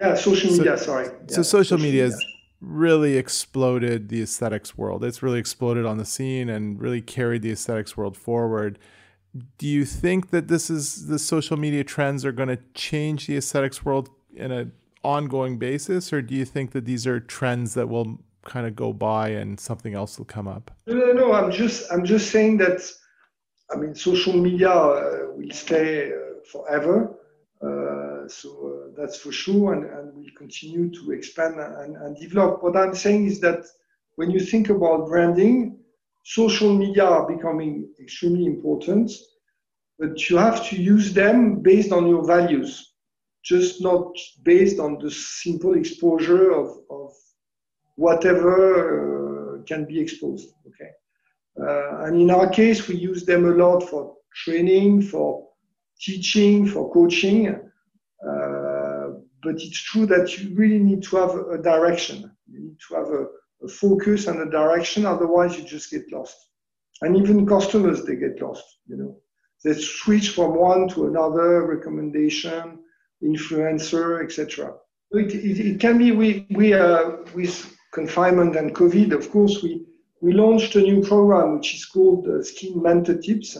[0.00, 1.06] Yeah, social media, so, sorry.
[1.06, 2.24] Yeah, so social, social media has
[2.61, 5.04] really exploded the aesthetics world.
[5.04, 8.78] It's really exploded on the scene and really carried the aesthetics world forward
[9.59, 13.37] do you think that this is the social media trends are going to change the
[13.37, 14.72] aesthetics world in an
[15.05, 18.93] ongoing basis, or do you think that these are trends that will kind of go
[18.93, 20.70] by and something else will come up?
[20.87, 21.33] No, no, no.
[21.33, 22.81] I'm just I'm just saying that
[23.72, 26.16] I mean social media uh, will stay uh,
[26.51, 27.14] forever.
[27.61, 32.62] Uh, so uh, that's for sure, and, and we continue to expand and, and develop.
[32.62, 33.64] What I'm saying is that
[34.14, 35.79] when you think about branding,
[36.29, 39.11] social media are becoming extremely important,
[39.99, 42.93] but you have to use them based on your values,
[43.43, 44.12] just not
[44.43, 47.12] based on the simple exposure of, of
[47.97, 48.53] whatever
[49.59, 50.49] uh, can be exposed.
[50.66, 50.91] Okay.
[51.61, 54.14] Uh, and in our case, we use them a lot for
[54.45, 55.49] training, for
[55.99, 57.49] teaching, for coaching.
[57.49, 59.07] Uh,
[59.43, 62.31] but it's true that you really need to have a direction.
[62.47, 65.06] You need to have a, a focus and a direction.
[65.06, 66.36] Otherwise, you just get lost.
[67.02, 68.64] And even customers, they get lost.
[68.86, 69.16] You know,
[69.64, 72.78] they switch from one to another recommendation,
[73.22, 74.74] influencer, etc.
[75.11, 79.86] It, it, it, can be we we uh, with confinement and COVID, of course, we
[80.20, 83.56] we launched a new program which is called uh, Skin Mentor Tips.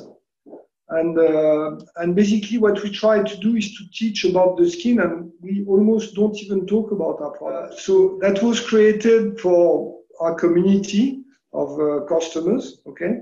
[0.91, 5.01] And, uh, and basically what we try to do is to teach about the skin
[5.01, 7.81] and we almost don't even talk about our product.
[7.81, 13.19] So that was created for our community of uh, customers, okay?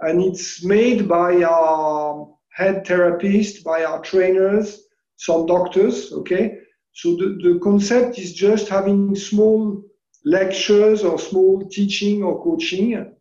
[0.00, 4.82] And it's made by our head therapist, by our trainers,
[5.16, 6.58] some doctors, okay?
[6.92, 9.82] So the, the concept is just having small
[10.24, 13.15] lectures or small teaching or coaching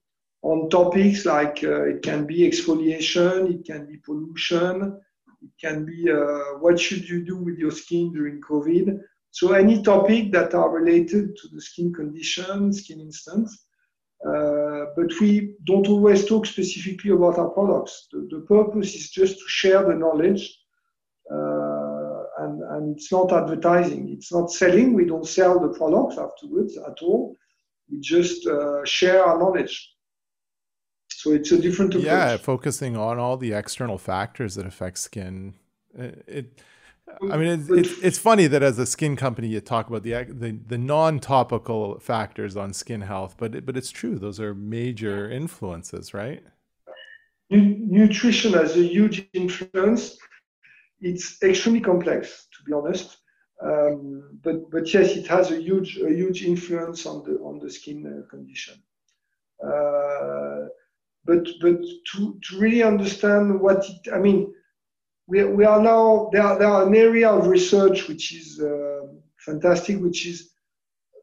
[0.46, 5.02] on topics like uh, it can be exfoliation, it can be pollution,
[5.42, 9.00] it can be uh, what should you do with your skin during COVID.
[9.32, 13.50] So any topic that are related to the skin condition, skin instant.
[14.26, 18.08] Uh, but we don't always talk specifically about our products.
[18.12, 20.44] The, the purpose is just to share the knowledge,
[21.32, 24.10] uh, and, and it's not advertising.
[24.14, 24.94] It's not selling.
[24.94, 27.36] We don't sell the products afterwards at all.
[27.92, 29.95] We just uh, share our knowledge.
[31.26, 32.06] So it's a different approach.
[32.06, 35.56] Yeah, focusing on all the external factors that affect skin.
[35.98, 36.62] It, it
[37.32, 40.24] I mean, it's, it's, it's funny that as a skin company you talk about the
[40.26, 45.28] the, the non-topical factors on skin health, but it, but it's true; those are major
[45.28, 46.44] influences, right?
[47.50, 50.20] Nutrition has a huge influence.
[51.02, 53.18] It's extremely complex, to be honest,
[53.64, 57.72] um, but but yes, it has a huge a huge influence on the on the
[57.72, 58.76] skin uh, condition.
[59.66, 60.45] Uh,
[61.26, 61.80] but but
[62.12, 64.54] to, to really understand what it, I mean,
[65.28, 69.08] we, we are now there are, there are an area of research which is uh,
[69.38, 70.52] fantastic, which is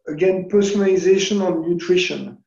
[0.08, 2.38] again personalization on nutrition,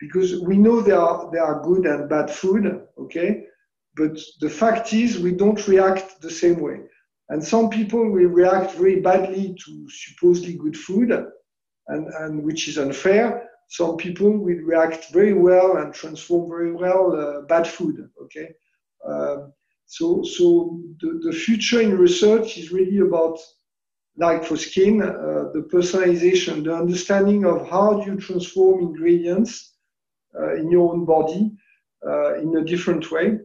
[0.00, 3.44] because we know there are there are good and bad food, okay,
[3.94, 6.80] but the fact is we don't react the same way,
[7.28, 11.10] and some people will react very badly to supposedly good food,
[11.88, 13.48] and and which is unfair
[13.78, 17.96] some people will react very well and transform very well uh, bad food.
[18.22, 18.48] Okay,
[19.10, 19.52] um,
[19.86, 20.44] so so
[21.00, 23.38] the, the future in research is really about
[24.18, 29.52] like for skin, uh, the personalization, the understanding of how do you transform ingredients
[30.38, 31.50] uh, in your own body
[32.06, 33.38] uh, in a different way.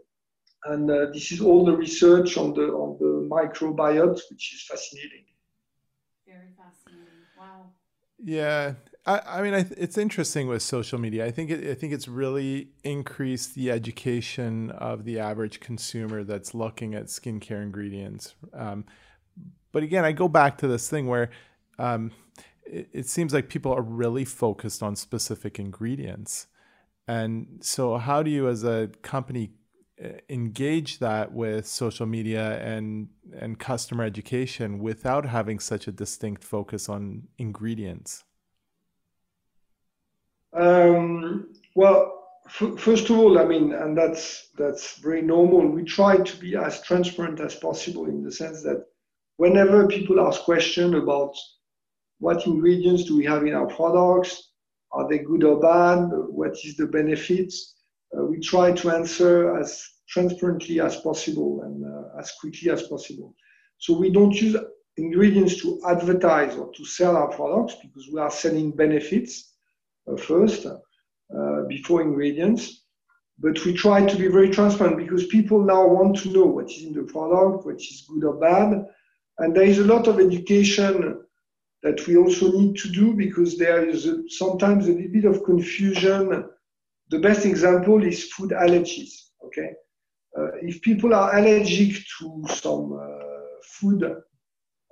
[0.66, 5.26] And uh, this is all the research on the on the microbiota, which is fascinating.
[6.28, 7.24] Very fascinating.
[7.40, 7.72] Wow.
[8.20, 8.74] Yeah,
[9.08, 11.26] I, I mean, I it's interesting with social media.
[11.26, 16.54] I think it, I think it's really increased the education of the average consumer that's
[16.54, 18.36] looking at skincare ingredients.
[18.54, 18.86] Um,
[19.72, 21.30] but again, I go back to this thing where
[21.80, 22.12] um,
[22.66, 26.48] it, it seems like people are really focused on specific ingredients,
[27.08, 29.52] and so how do you, as a company,
[30.30, 33.08] engage that with social media and
[33.40, 38.26] and customer education without having such a distinct focus on ingredients?
[40.58, 45.68] Um, well, f- first of all, I mean, and that's that's very normal.
[45.68, 48.86] We try to be as transparent as possible in the sense that
[49.38, 51.36] whenever people ask questions about
[52.20, 54.52] what ingredients do we have in our products,
[54.92, 57.76] are they good or bad, what is the benefits,
[58.18, 63.36] uh, we try to answer as transparently as possible and uh, as quickly as possible.
[63.78, 64.56] So we don't use
[64.96, 69.57] ingredients to advertise or to sell our products because we are selling benefits
[70.16, 72.84] first uh, before ingredients.
[73.40, 76.84] But we try to be very transparent because people now want to know what is
[76.84, 78.86] in the product, what is good or bad.
[79.40, 81.22] And there is a lot of education
[81.84, 85.44] that we also need to do because there is a, sometimes a little bit of
[85.44, 86.46] confusion.
[87.10, 89.12] The best example is food allergies.
[89.46, 89.72] Okay,
[90.38, 94.04] uh, if people are allergic to some uh, food,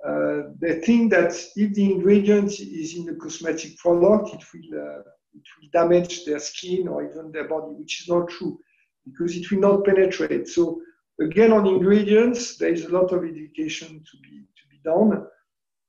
[0.06, 5.00] uh, they think that if the ingredient is in a cosmetic product, it will, uh,
[5.34, 8.58] it will damage their skin or even their body, which is not true
[9.04, 10.48] because it will not penetrate.
[10.48, 10.80] So
[11.20, 15.26] again, on ingredients, there is a lot of education to be to be done,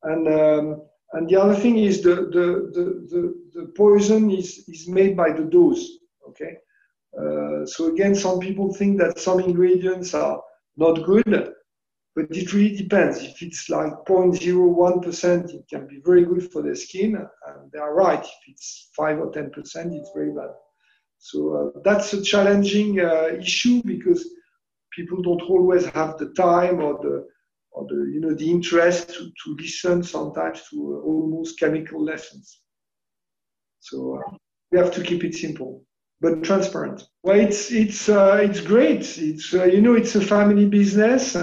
[0.03, 0.81] and um,
[1.13, 3.21] and the other thing is the the, the, the,
[3.53, 5.85] the poison is is made by the dose.
[6.29, 6.57] Okay,
[7.19, 10.41] uh, so again, some people think that some ingredients are
[10.75, 11.53] not good
[12.17, 13.21] but it really depends.
[13.21, 17.93] If it's like 0.01%, it can be very good for the skin, and they are
[17.93, 18.23] right.
[18.23, 19.51] If it's 5 or 10%,
[19.93, 20.49] it's very bad.
[21.19, 21.37] So
[21.75, 24.27] uh, that's a challenging uh, issue because
[24.95, 27.27] people don't always have the time or the
[27.71, 32.61] or the you know the interest to, to listen sometimes to uh, almost chemical lessons.
[33.79, 34.37] So uh,
[34.71, 35.83] we have to keep it simple
[36.19, 37.03] but transparent.
[37.23, 39.17] Well, it's it's uh, it's great.
[39.19, 41.35] It's uh, you know it's a family business.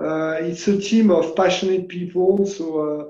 [0.00, 3.04] Uh, it's a team of passionate people, so uh,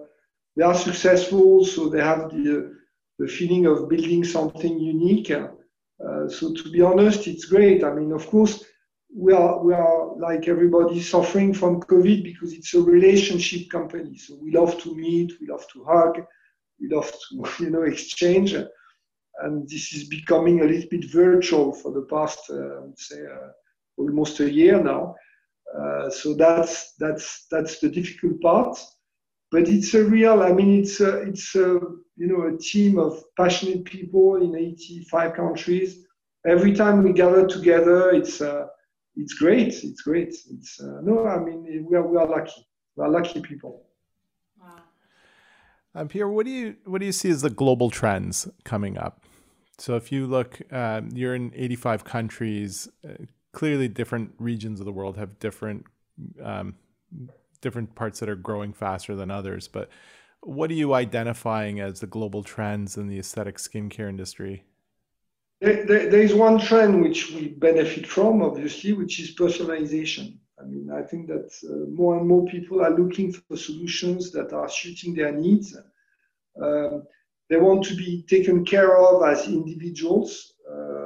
[0.57, 2.77] they are successful, so they have the,
[3.19, 5.31] the feeling of building something unique.
[5.31, 7.85] Uh, so to be honest, it's great.
[7.85, 8.65] I mean, of course,
[9.15, 14.17] we are we are like everybody suffering from COVID because it's a relationship company.
[14.17, 16.23] So we love to meet, we love to hug,
[16.81, 21.93] we love to you know exchange, and this is becoming a little bit virtual for
[21.93, 23.51] the past uh, say uh,
[23.97, 25.15] almost a year now.
[25.79, 28.79] Uh, so that's that's that's the difficult part,
[29.51, 30.43] but it's a real.
[30.43, 31.81] I mean, it's a, it's a,
[32.17, 36.05] you know a team of passionate people in 85 countries.
[36.47, 38.67] Every time we gather together, it's uh,
[39.17, 39.83] it's great.
[39.83, 40.35] It's great.
[40.51, 42.67] It's uh, no, I mean we are we are lucky.
[42.97, 43.87] We are lucky people.
[45.95, 49.25] Um, Pierre, what do you what do you see as the global trends coming up?
[49.79, 52.89] So if you look, um, you're in 85 countries.
[53.53, 55.87] Clearly, different regions of the world have different
[56.43, 56.75] um,
[57.61, 59.69] different parts that are growing faster than others.
[59.69, 59.89] But
[60.41, 64.65] what are you identifying as the global trends in the aesthetic skincare industry?
[65.61, 70.39] There, there, is one trend which we benefit from, obviously, which is personalization.
[70.61, 74.53] I mean, I think that uh, more and more people are looking for solutions that
[74.53, 75.77] are suiting their needs.
[76.61, 77.05] Um,
[77.49, 80.55] they want to be taken care of as individuals.
[80.69, 81.02] Uh,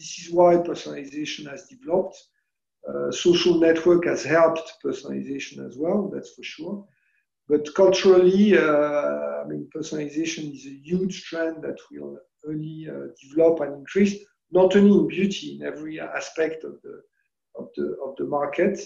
[0.00, 2.16] this is why personalization has developed.
[2.88, 6.84] Uh, social network has helped personalization as well, that's for sure.
[7.50, 13.60] But culturally, uh, I mean, personalization is a huge trend that will only uh, develop
[13.60, 14.14] and increase,
[14.50, 16.96] not only in beauty, in every aspect of the
[17.58, 18.80] of the of the market.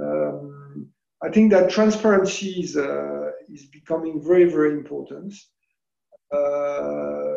[0.00, 0.86] Um,
[1.26, 5.32] I think that transparency is uh, is becoming very very important.
[6.30, 7.35] Uh,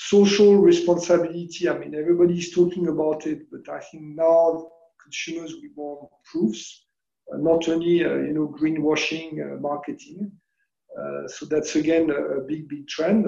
[0.00, 1.68] social responsibility.
[1.68, 4.68] I mean, everybody is talking about it, but I think now
[5.02, 6.86] consumers we want proofs,
[7.32, 10.32] uh, not only uh, you know greenwashing uh, marketing.
[11.34, 13.26] so that's again a, big big trend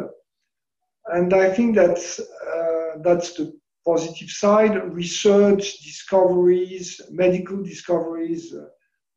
[1.06, 3.52] and I think that's uh, that's the
[3.86, 4.74] positive side.
[4.92, 8.66] Research, discoveries, medical discoveries, uh,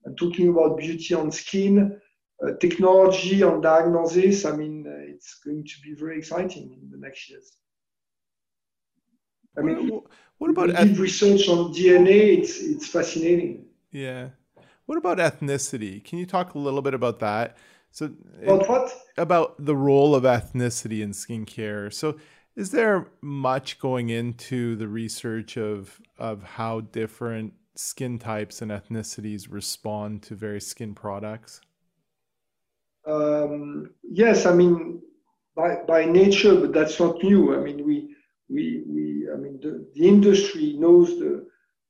[0.05, 1.95] and talking about beauty on skin, uh,
[2.59, 4.45] technology on diagnosis.
[4.45, 7.57] I mean, uh, it's going to be very exciting in the next years.
[9.57, 10.03] I mean, what,
[10.39, 12.39] what about eth- research on DNA?
[12.39, 13.65] It's it's fascinating.
[13.91, 14.29] Yeah.
[14.85, 16.03] What about ethnicity?
[16.03, 17.57] Can you talk a little bit about that?
[17.91, 18.93] So about what?
[19.17, 21.93] About the role of ethnicity in skincare.
[21.93, 22.17] So
[22.55, 29.47] is there much going into the research of of how different skin types and ethnicities
[29.49, 31.61] respond to various skin products?
[33.05, 35.01] Um, yes, I mean
[35.55, 37.55] by by nature, but that's not new.
[37.55, 38.15] I mean we
[38.49, 41.45] we we I mean the, the industry knows the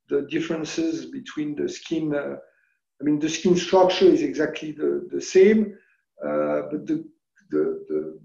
[0.10, 2.16] the differences between the skin.
[2.16, 2.38] Uh,
[3.00, 5.76] I mean the skin structure is exactly the, the same,
[6.24, 7.06] uh, but the,
[7.50, 8.20] the, the,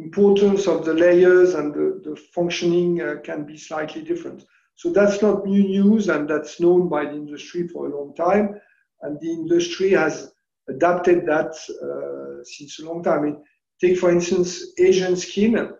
[0.00, 4.44] importance of the layers and the, the functioning uh, can be slightly different.
[4.76, 8.60] So that's not new news, and that's known by the industry for a long time.
[9.02, 10.33] And the industry has
[10.68, 13.42] adapted that uh, since a long time.
[13.80, 15.72] Take, for instance, Asian skin.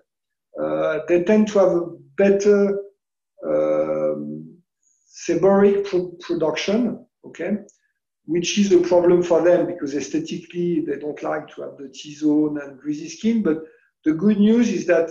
[0.60, 2.80] Uh, they tend to have a better
[3.46, 4.56] um,
[5.26, 7.58] seborrheic pro- production, okay?
[8.26, 12.58] which is a problem for them because aesthetically they don't like to have the T-zone
[12.62, 13.42] and greasy skin.
[13.42, 13.62] But
[14.04, 15.10] the good news is that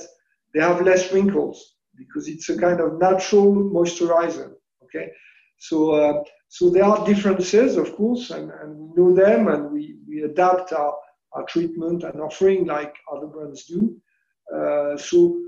[0.53, 4.53] they have less wrinkles because it's a kind of natural moisturizer.
[4.83, 5.11] Okay,
[5.67, 9.95] so uh, so there are differences, of course, and, and we know them, and we,
[10.07, 10.93] we adapt our,
[11.33, 13.81] our treatment and offering like other brands do.
[14.55, 15.39] Uh, so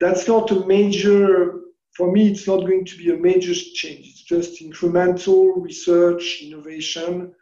[0.00, 1.60] that's not a major
[1.96, 4.06] for me, it's not going to be a major change.
[4.06, 7.34] It's just incremental research, innovation.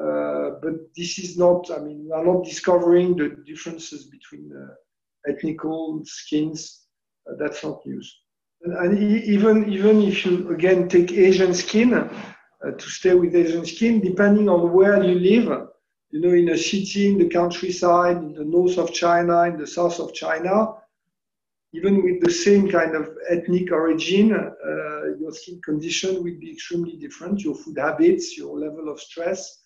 [0.00, 5.30] Uh, but this is not, I mean, we are not discovering the differences between uh,
[5.30, 6.86] ethnical skins.
[7.28, 8.23] Uh, that's not news.
[8.64, 14.00] And, even, even if you, again, take Asian skin, uh, to stay with Asian skin,
[14.00, 15.68] depending on where you live,
[16.10, 19.66] you know, in a city, in the countryside, in the north of China, in the
[19.66, 20.74] south of China,
[21.74, 26.96] even with the same kind of ethnic origin, uh, your skin condition will be extremely
[26.96, 29.63] different, your food habits, your level of stress.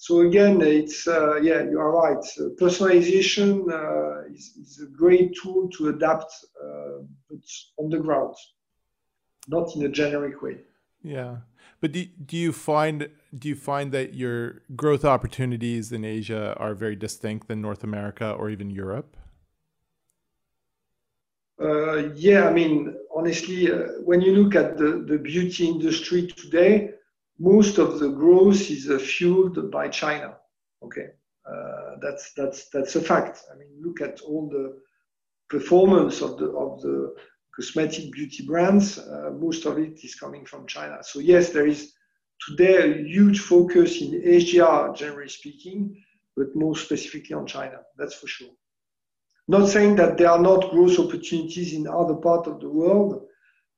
[0.00, 2.24] So again, it's, uh, yeah, you are right.
[2.58, 7.40] Personalization uh, is, is, a great tool to adapt, uh, but
[7.76, 8.34] on the ground,
[9.46, 10.56] not in a generic way.
[11.02, 11.40] Yeah.
[11.82, 16.74] But do, do you find do you find that your growth opportunities in Asia are
[16.74, 19.18] very distinct than North America or even Europe?
[21.62, 26.94] Uh, yeah, I mean, honestly, uh, when you look at the, the beauty industry today,
[27.40, 30.36] most of the growth is uh, fueled by China.
[30.84, 31.08] Okay,
[31.50, 33.42] uh, that's that's that's a fact.
[33.52, 34.78] I mean, look at all the
[35.48, 37.14] performance of the of the
[37.54, 40.98] cosmetic beauty brands, uh, most of it is coming from China.
[41.02, 41.92] So yes, there is
[42.46, 46.02] today a huge focus in Asia, generally speaking,
[46.36, 47.78] but more specifically on China.
[47.98, 48.54] That's for sure.
[49.48, 53.26] Not saying that there are not growth opportunities in other parts of the world,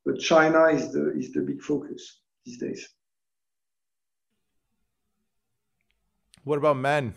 [0.05, 2.89] but China is the is the big focus these days.
[6.45, 7.15] What about men?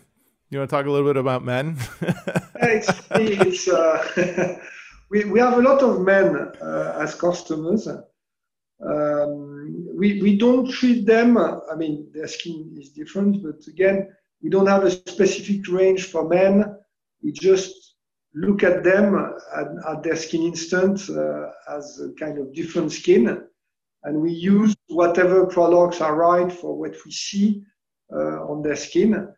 [0.50, 1.76] You want to talk a little bit about men?
[2.62, 4.56] it's, it's uh,
[5.10, 7.88] we, we have a lot of men uh, as customers.
[7.88, 14.08] Um, we, we don't treat them, I mean, their skin is different, but again,
[14.42, 16.76] we don't have a specific range for men.
[17.20, 17.96] We just
[18.32, 19.16] look at them
[19.56, 23.42] at, at their skin instant uh, as a kind of different skin.
[24.04, 27.64] And we use whatever products are right for what we see
[28.12, 29.28] on their skin.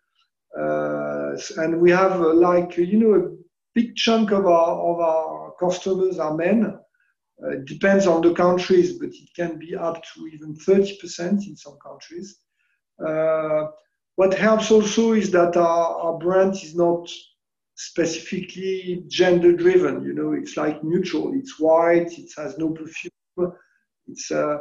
[0.58, 3.36] Uh, and we have uh, like, you know, a
[3.74, 6.78] big chunk of our, of our customers are men.
[7.42, 11.56] Uh, it depends on the countries, but it can be up to even 30% in
[11.56, 12.38] some countries.
[13.06, 13.66] Uh,
[14.16, 17.08] what helps also is that our, our brand is not
[17.76, 20.02] specifically gender driven.
[20.02, 21.32] You know, it's like neutral.
[21.34, 22.18] It's white.
[22.18, 23.12] It has no perfume.
[24.08, 24.58] It's uh,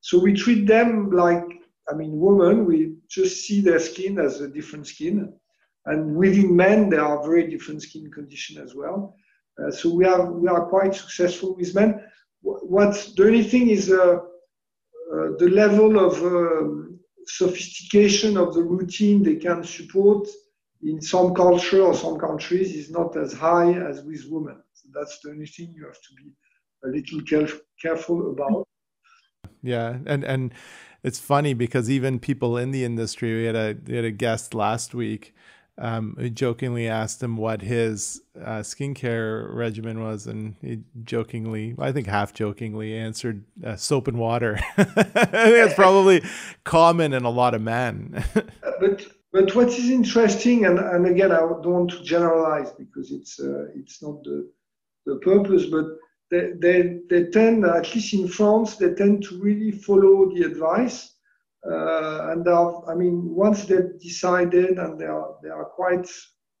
[0.00, 2.64] so we treat them like I mean, women.
[2.64, 5.32] We just see their skin as a different skin,
[5.86, 9.16] and within men there are very different skin conditions as well.
[9.58, 12.00] Uh, so we are we are quite successful with men.
[12.42, 14.16] What the only thing is uh,
[15.14, 20.28] uh, the level of um, sophistication of the routine they can support
[20.82, 24.62] in some culture or some countries is not as high as with women.
[24.74, 26.32] So that's the only thing you have to be
[26.84, 28.66] a little caref- careful about.
[29.62, 30.52] Yeah, and and
[31.04, 34.54] it's funny because even people in the industry, we had a we had a guest
[34.54, 35.34] last week
[35.76, 41.90] um, we jokingly asked him what his uh, skincare regimen was, and he jokingly, I
[41.90, 44.58] think half jokingly, answered uh, soap and water.
[44.76, 46.22] I think that's probably
[46.62, 48.24] common in a lot of men.
[48.80, 53.40] but but what is interesting, and, and again, I don't want to generalize because it's
[53.40, 54.48] uh, it's not the
[55.06, 55.86] the purpose, but
[56.58, 61.14] they, they tend, at least in France, they tend to really follow the advice
[61.66, 66.08] uh, and are, I mean, once they've decided and they are, they are quite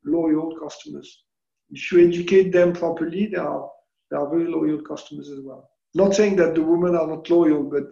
[0.04, 1.24] loyal customers.
[1.70, 3.68] If you educate them properly, they are,
[4.10, 5.68] they are very loyal customers as well.
[5.94, 7.84] Not saying that the women are not loyal, but,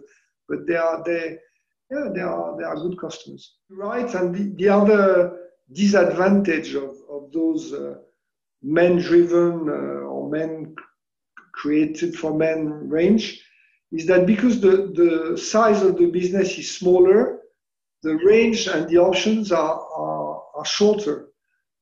[0.49, 1.37] but they are, they,
[1.91, 3.57] yeah, they are, they are good customers.
[3.69, 4.13] Right.
[4.15, 5.39] And the, the other
[5.71, 7.95] disadvantage of, of those uh,
[8.61, 10.75] men driven uh, or men
[11.63, 12.59] created for men
[12.97, 13.25] range
[13.93, 17.39] is that because the, the size of the business is smaller,
[18.01, 21.29] the range and the options are, are, are shorter.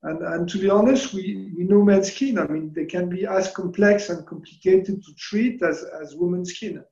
[0.04, 2.38] And, and to be honest, we, we know men's skin.
[2.38, 6.84] I mean, they can be as complex and complicated to treat as, as women's skin.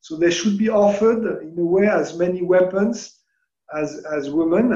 [0.00, 3.18] So they should be offered, in a way, as many weapons
[3.74, 4.68] as, as women.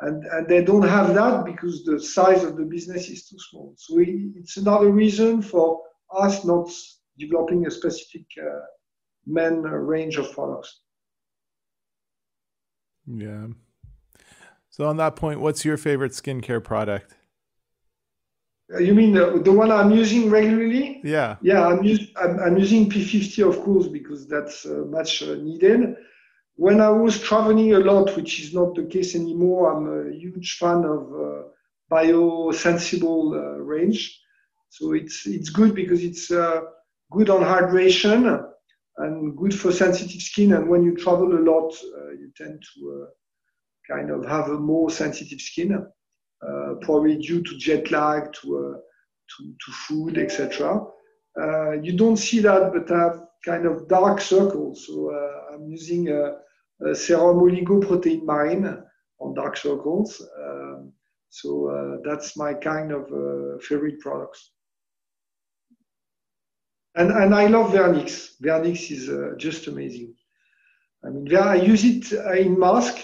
[0.00, 3.74] And, and they don't have that because the size of the business is too small.
[3.76, 5.83] So it's another reason for
[6.16, 6.70] us not
[7.18, 8.60] developing a specific uh,
[9.26, 10.80] men range of products.
[13.06, 13.46] Yeah.
[14.70, 17.14] So on that point, what's your favorite skincare product?
[18.72, 21.00] Uh, you mean the, the one I'm using regularly?
[21.04, 21.36] Yeah.
[21.42, 25.96] Yeah, I'm, use, I'm, I'm using P50 of course because that's uh, much uh, needed.
[26.56, 30.56] When I was traveling a lot, which is not the case anymore, I'm a huge
[30.58, 31.42] fan of uh,
[31.90, 34.20] biosensible uh, range.
[34.76, 36.62] So it's it's good because it's uh,
[37.12, 38.44] good on hydration
[38.96, 40.52] and good for sensitive skin.
[40.52, 44.58] And when you travel a lot, uh, you tend to uh, kind of have a
[44.58, 48.80] more sensitive skin, uh, probably due to jet lag, to
[49.30, 50.80] to, to food, etc.
[51.80, 54.86] you don't see that, but I have kind of dark circles.
[54.88, 55.10] So
[55.52, 56.38] I'm using a,
[56.84, 58.82] a serum oligoprotein marine
[59.20, 60.20] on dark circles.
[60.44, 60.92] Um,
[61.30, 64.53] so uh, that's my kind of uh, favorite products.
[66.96, 68.36] And, and I love Vernix.
[68.40, 70.14] Vernix is uh, just amazing.
[71.04, 72.98] I mean, I use it uh, in mask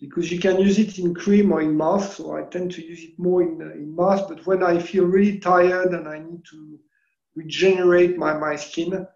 [0.00, 2.14] because you can use it in cream or in mask.
[2.14, 4.24] So I tend to use it more in, uh, in mask.
[4.28, 6.78] But when I feel really tired and I need to
[7.36, 9.06] regenerate my, my skin,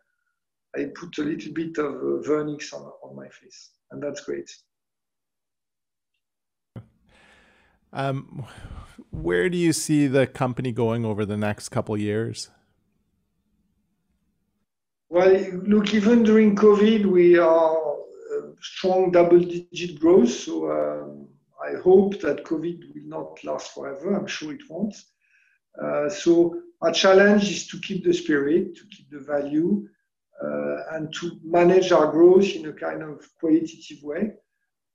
[0.77, 3.71] I put a little bit of uh, Vernix on, on my face.
[3.91, 4.51] And that's great.
[7.93, 8.47] Um,
[9.11, 12.51] where do you see the company going over the next couple years?
[15.09, 20.31] Well, look, even during COVID, we are uh, strong double-digit growth.
[20.31, 21.29] So um,
[21.65, 24.15] I hope that COVID will not last forever.
[24.15, 24.97] I'm sure it won't.
[25.81, 29.87] Uh, so our challenge is to keep the spirit, to keep the value,
[30.43, 34.33] uh, and to manage our growth in a kind of qualitative way.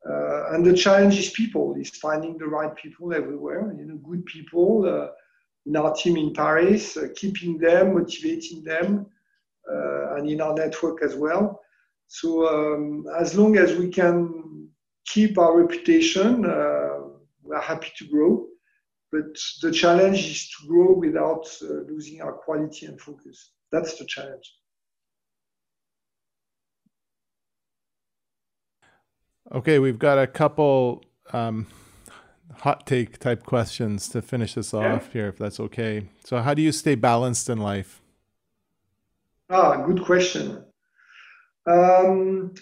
[0.08, 4.26] Uh, and the challenge is people, is finding the right people everywhere, you know, good
[4.26, 5.08] people uh,
[5.66, 9.06] in our team in Paris, uh, keeping them, motivating them,
[9.68, 11.62] and in our network as well.
[12.08, 14.68] So um, as long as we can
[15.06, 17.00] keep our reputation, uh,
[17.44, 18.48] we're happy to grow.
[19.12, 23.52] But the challenge is to grow without uh, losing our quality and focus.
[23.72, 24.54] That's the challenge.
[29.54, 31.04] Okay, we've got a couple
[31.34, 31.68] um,
[32.60, 35.14] hot take type questions to finish this off yeah.
[35.14, 36.08] here, if that's okay.
[36.24, 38.01] So, how do you stay balanced in life?
[39.54, 40.64] Ah, good question.
[41.68, 42.54] Um,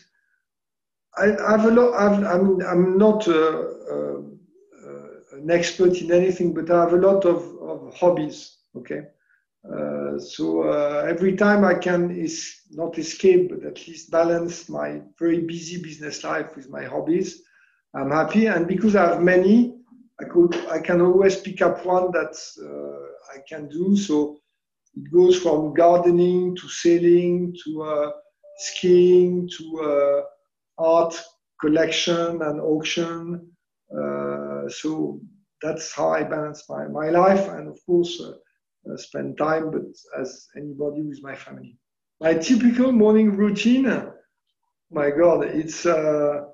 [1.15, 1.93] I, have a lot.
[1.93, 3.63] I've, I'm I'm not uh,
[3.93, 4.21] uh,
[5.33, 8.57] an expert in anything, but I have a lot of, of hobbies.
[8.75, 9.01] Okay,
[9.71, 15.01] uh, so uh, every time I can is not escape, but at least balance my
[15.19, 17.43] very busy business life with my hobbies.
[17.93, 19.77] I'm happy, and because I have many,
[20.19, 22.35] I could I can always pick up one that
[22.65, 23.95] uh, I can do.
[23.95, 24.39] So
[24.95, 28.11] it goes from gardening to sailing to uh,
[28.57, 31.15] skiing to uh, art
[31.61, 33.47] collection and auction.
[33.95, 35.19] Uh, so
[35.61, 39.81] that's how I balance my, my life, and of course uh, spend time, but
[40.19, 41.77] as anybody with my family.
[42.21, 43.85] My typical morning routine,
[44.91, 46.45] my God, it's uh,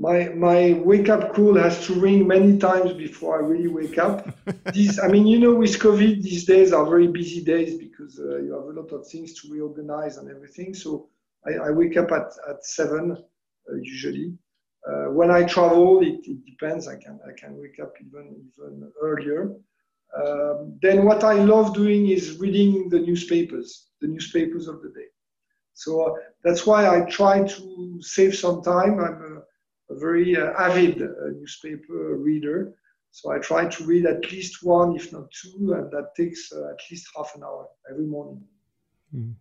[0.00, 4.16] my my wake up call has to ring many times before I really wake up.
[4.72, 8.38] these, I mean, you know, with COVID, these days are very busy days because uh,
[8.38, 10.72] you have a lot of things to reorganize and everything.
[10.72, 11.10] So
[11.46, 14.32] I, I wake up at at seven uh, usually.
[14.88, 16.88] Uh, when I travel, it, it, depends.
[16.88, 19.54] I can I can wake up even even earlier.
[20.20, 25.10] Um, then what I love doing is reading the newspapers, the newspapers of the day.
[25.74, 28.98] So uh, that's why I try to save some time.
[28.98, 29.29] I'm
[29.90, 31.06] a, very uh, avid uh,
[31.38, 32.74] newspaper reader.
[33.12, 36.70] So I try to read at least one, if not two, and that takes uh,
[36.70, 38.42] at least half an hour every morning.
[39.14, 39.34] Mm.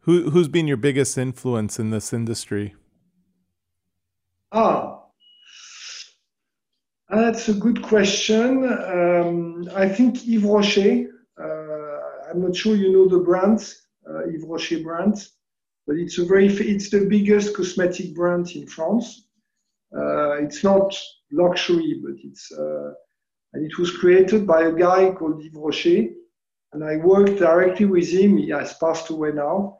[0.00, 2.74] Who, who's been your biggest influence in this industry?
[4.52, 5.00] Ah,
[7.10, 8.64] that's a good question.
[8.64, 11.06] Um, I think Yves Rocher.
[11.38, 13.74] Uh, I'm not sure you know the brand,
[14.08, 15.26] uh, Yves Rocher brand,
[15.86, 19.28] but it's a very it's the biggest cosmetic brand in France.
[19.96, 20.96] Uh, it's not
[21.32, 22.92] luxury, but it's uh,
[23.52, 26.06] and it was created by a guy called Yves Rocher,
[26.72, 28.36] and I worked directly with him.
[28.36, 29.78] He has passed away now,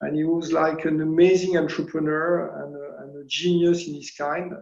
[0.00, 4.54] and he was like an amazing entrepreneur and a, and a genius in his kind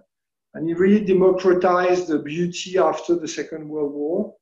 [0.55, 4.35] and he really democratized the beauty after the Second World War.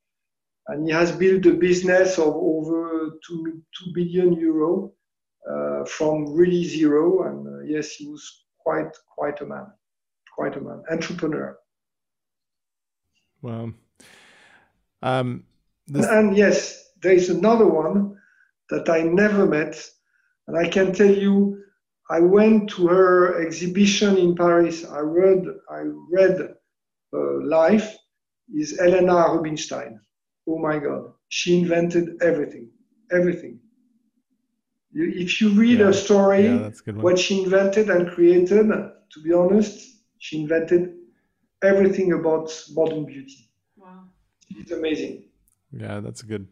[0.67, 4.91] And he has built a business of over two, 2 billion euro
[5.49, 7.29] uh, from really zero.
[7.29, 9.67] And uh, yes, he was quite, quite a man,
[10.37, 11.57] quite a man, entrepreneur.
[13.41, 13.73] Well,
[15.01, 15.43] um,
[15.87, 16.05] this...
[16.05, 18.15] and, and yes, there is another one
[18.69, 19.75] that I never met.
[20.47, 21.63] And I can tell you,
[22.09, 24.85] I went to her exhibition in Paris.
[24.85, 26.55] I read, I read
[27.13, 27.97] uh, Life
[28.55, 29.99] is Helena Rubinstein.
[30.47, 31.11] Oh my God.
[31.29, 32.69] She invented everything,
[33.11, 33.59] everything.
[34.93, 35.87] You, if you read yeah.
[35.87, 40.95] her story, yeah, what she invented and created, to be honest, she invented
[41.61, 43.49] everything about modern beauty.
[43.75, 44.03] Wow.
[44.49, 45.25] It's amazing.
[45.71, 46.47] Yeah, that's a good,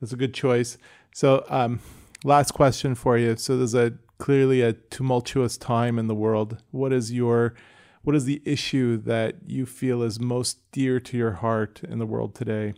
[0.00, 0.78] that's a good choice.
[1.14, 1.80] So, um,
[2.24, 3.36] last question for you.
[3.36, 6.62] So there's a clearly a tumultuous time in the world.
[6.70, 7.54] What is your
[8.02, 12.06] what is the issue that you feel is most dear to your heart in the
[12.06, 12.74] world today?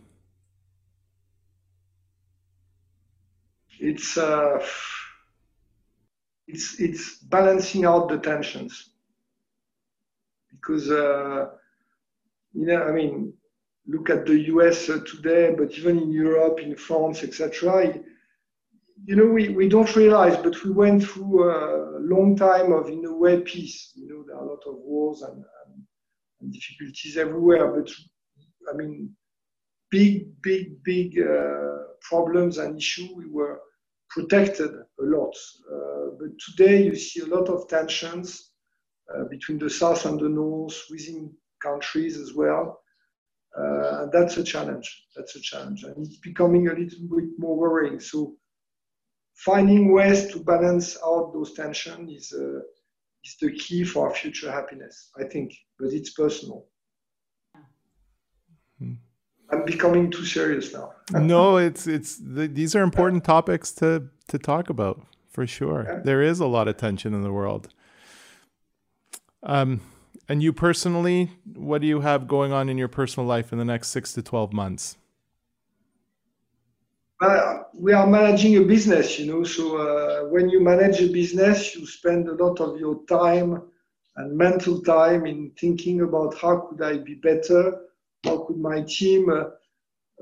[3.79, 4.65] It's uh,
[6.47, 8.88] it's it's balancing out the tensions
[10.61, 11.47] because uh,
[12.53, 13.33] you know I mean
[13.87, 17.93] look at the US today, but even in Europe, in France, etc
[19.05, 23.05] you know, we, we don't realize, but we went through a long time of, in
[23.05, 23.91] a way, peace.
[23.95, 25.83] You know, there are a lot of wars and, and,
[26.41, 27.89] and difficulties everywhere, but
[28.71, 29.15] I mean,
[29.89, 33.61] big, big, big uh, problems and issues, we were
[34.09, 35.33] protected a lot.
[35.71, 38.48] Uh, but today, you see a lot of tensions
[39.29, 42.81] between the south and the north, within countries as well.
[43.57, 45.05] Uh, and that's a challenge.
[45.15, 45.83] That's a challenge.
[45.83, 47.99] And it's becoming a little bit more worrying.
[47.99, 48.35] So
[49.35, 52.59] finding ways to balance out those tensions is, uh,
[53.23, 56.65] is the key for our future happiness, I think, but it's personal.
[58.77, 58.93] Hmm.
[59.51, 60.91] I'm becoming too serious now.
[61.19, 65.85] no, it's it's the, these are important topics to to talk about for sure.
[65.87, 65.99] Yeah.
[66.03, 67.69] There is a lot of tension in the world.
[69.43, 69.81] Um,
[70.27, 73.65] and you personally, what do you have going on in your personal life in the
[73.65, 74.97] next six to 12 months?
[77.21, 79.43] Uh, we are managing a business, you know.
[79.43, 83.61] So uh, when you manage a business, you spend a lot of your time
[84.15, 87.81] and mental time in thinking about how could I be better,
[88.23, 89.45] how could my team uh,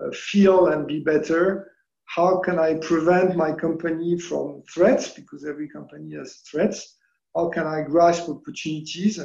[0.01, 1.71] uh feel and be better,
[2.05, 6.96] how can I prevent my company from threats because every company has threats,
[7.37, 9.19] how can I grasp opportunities.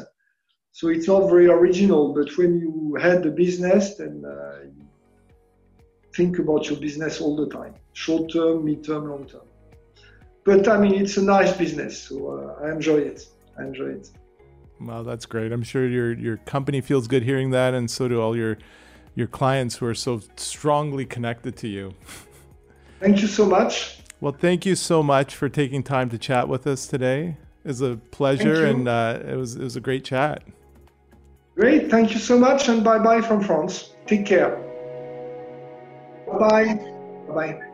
[0.72, 4.86] So it's not very original, but when you head the business, then uh, you
[6.14, 9.46] think about your business all the time, short term, mid term, long term.
[10.44, 12.16] But I mean, it's a nice business, so
[12.60, 13.26] uh, I enjoy it.
[13.58, 14.10] I enjoy it.
[14.80, 15.52] Wow, that's great.
[15.52, 18.58] I'm sure your your company feels good hearing that, and so do all your
[19.14, 21.94] your clients who are so strongly connected to you.
[22.98, 23.98] Thank you so much.
[24.20, 27.36] Well, thank you so much for taking time to chat with us today.
[27.64, 30.42] It was a pleasure, and uh, it was it was a great chat.
[31.54, 33.94] Great, thank you so much, and bye bye from France.
[34.06, 34.56] Take care.
[36.26, 36.74] Bye bye.
[37.28, 37.68] Bye bye.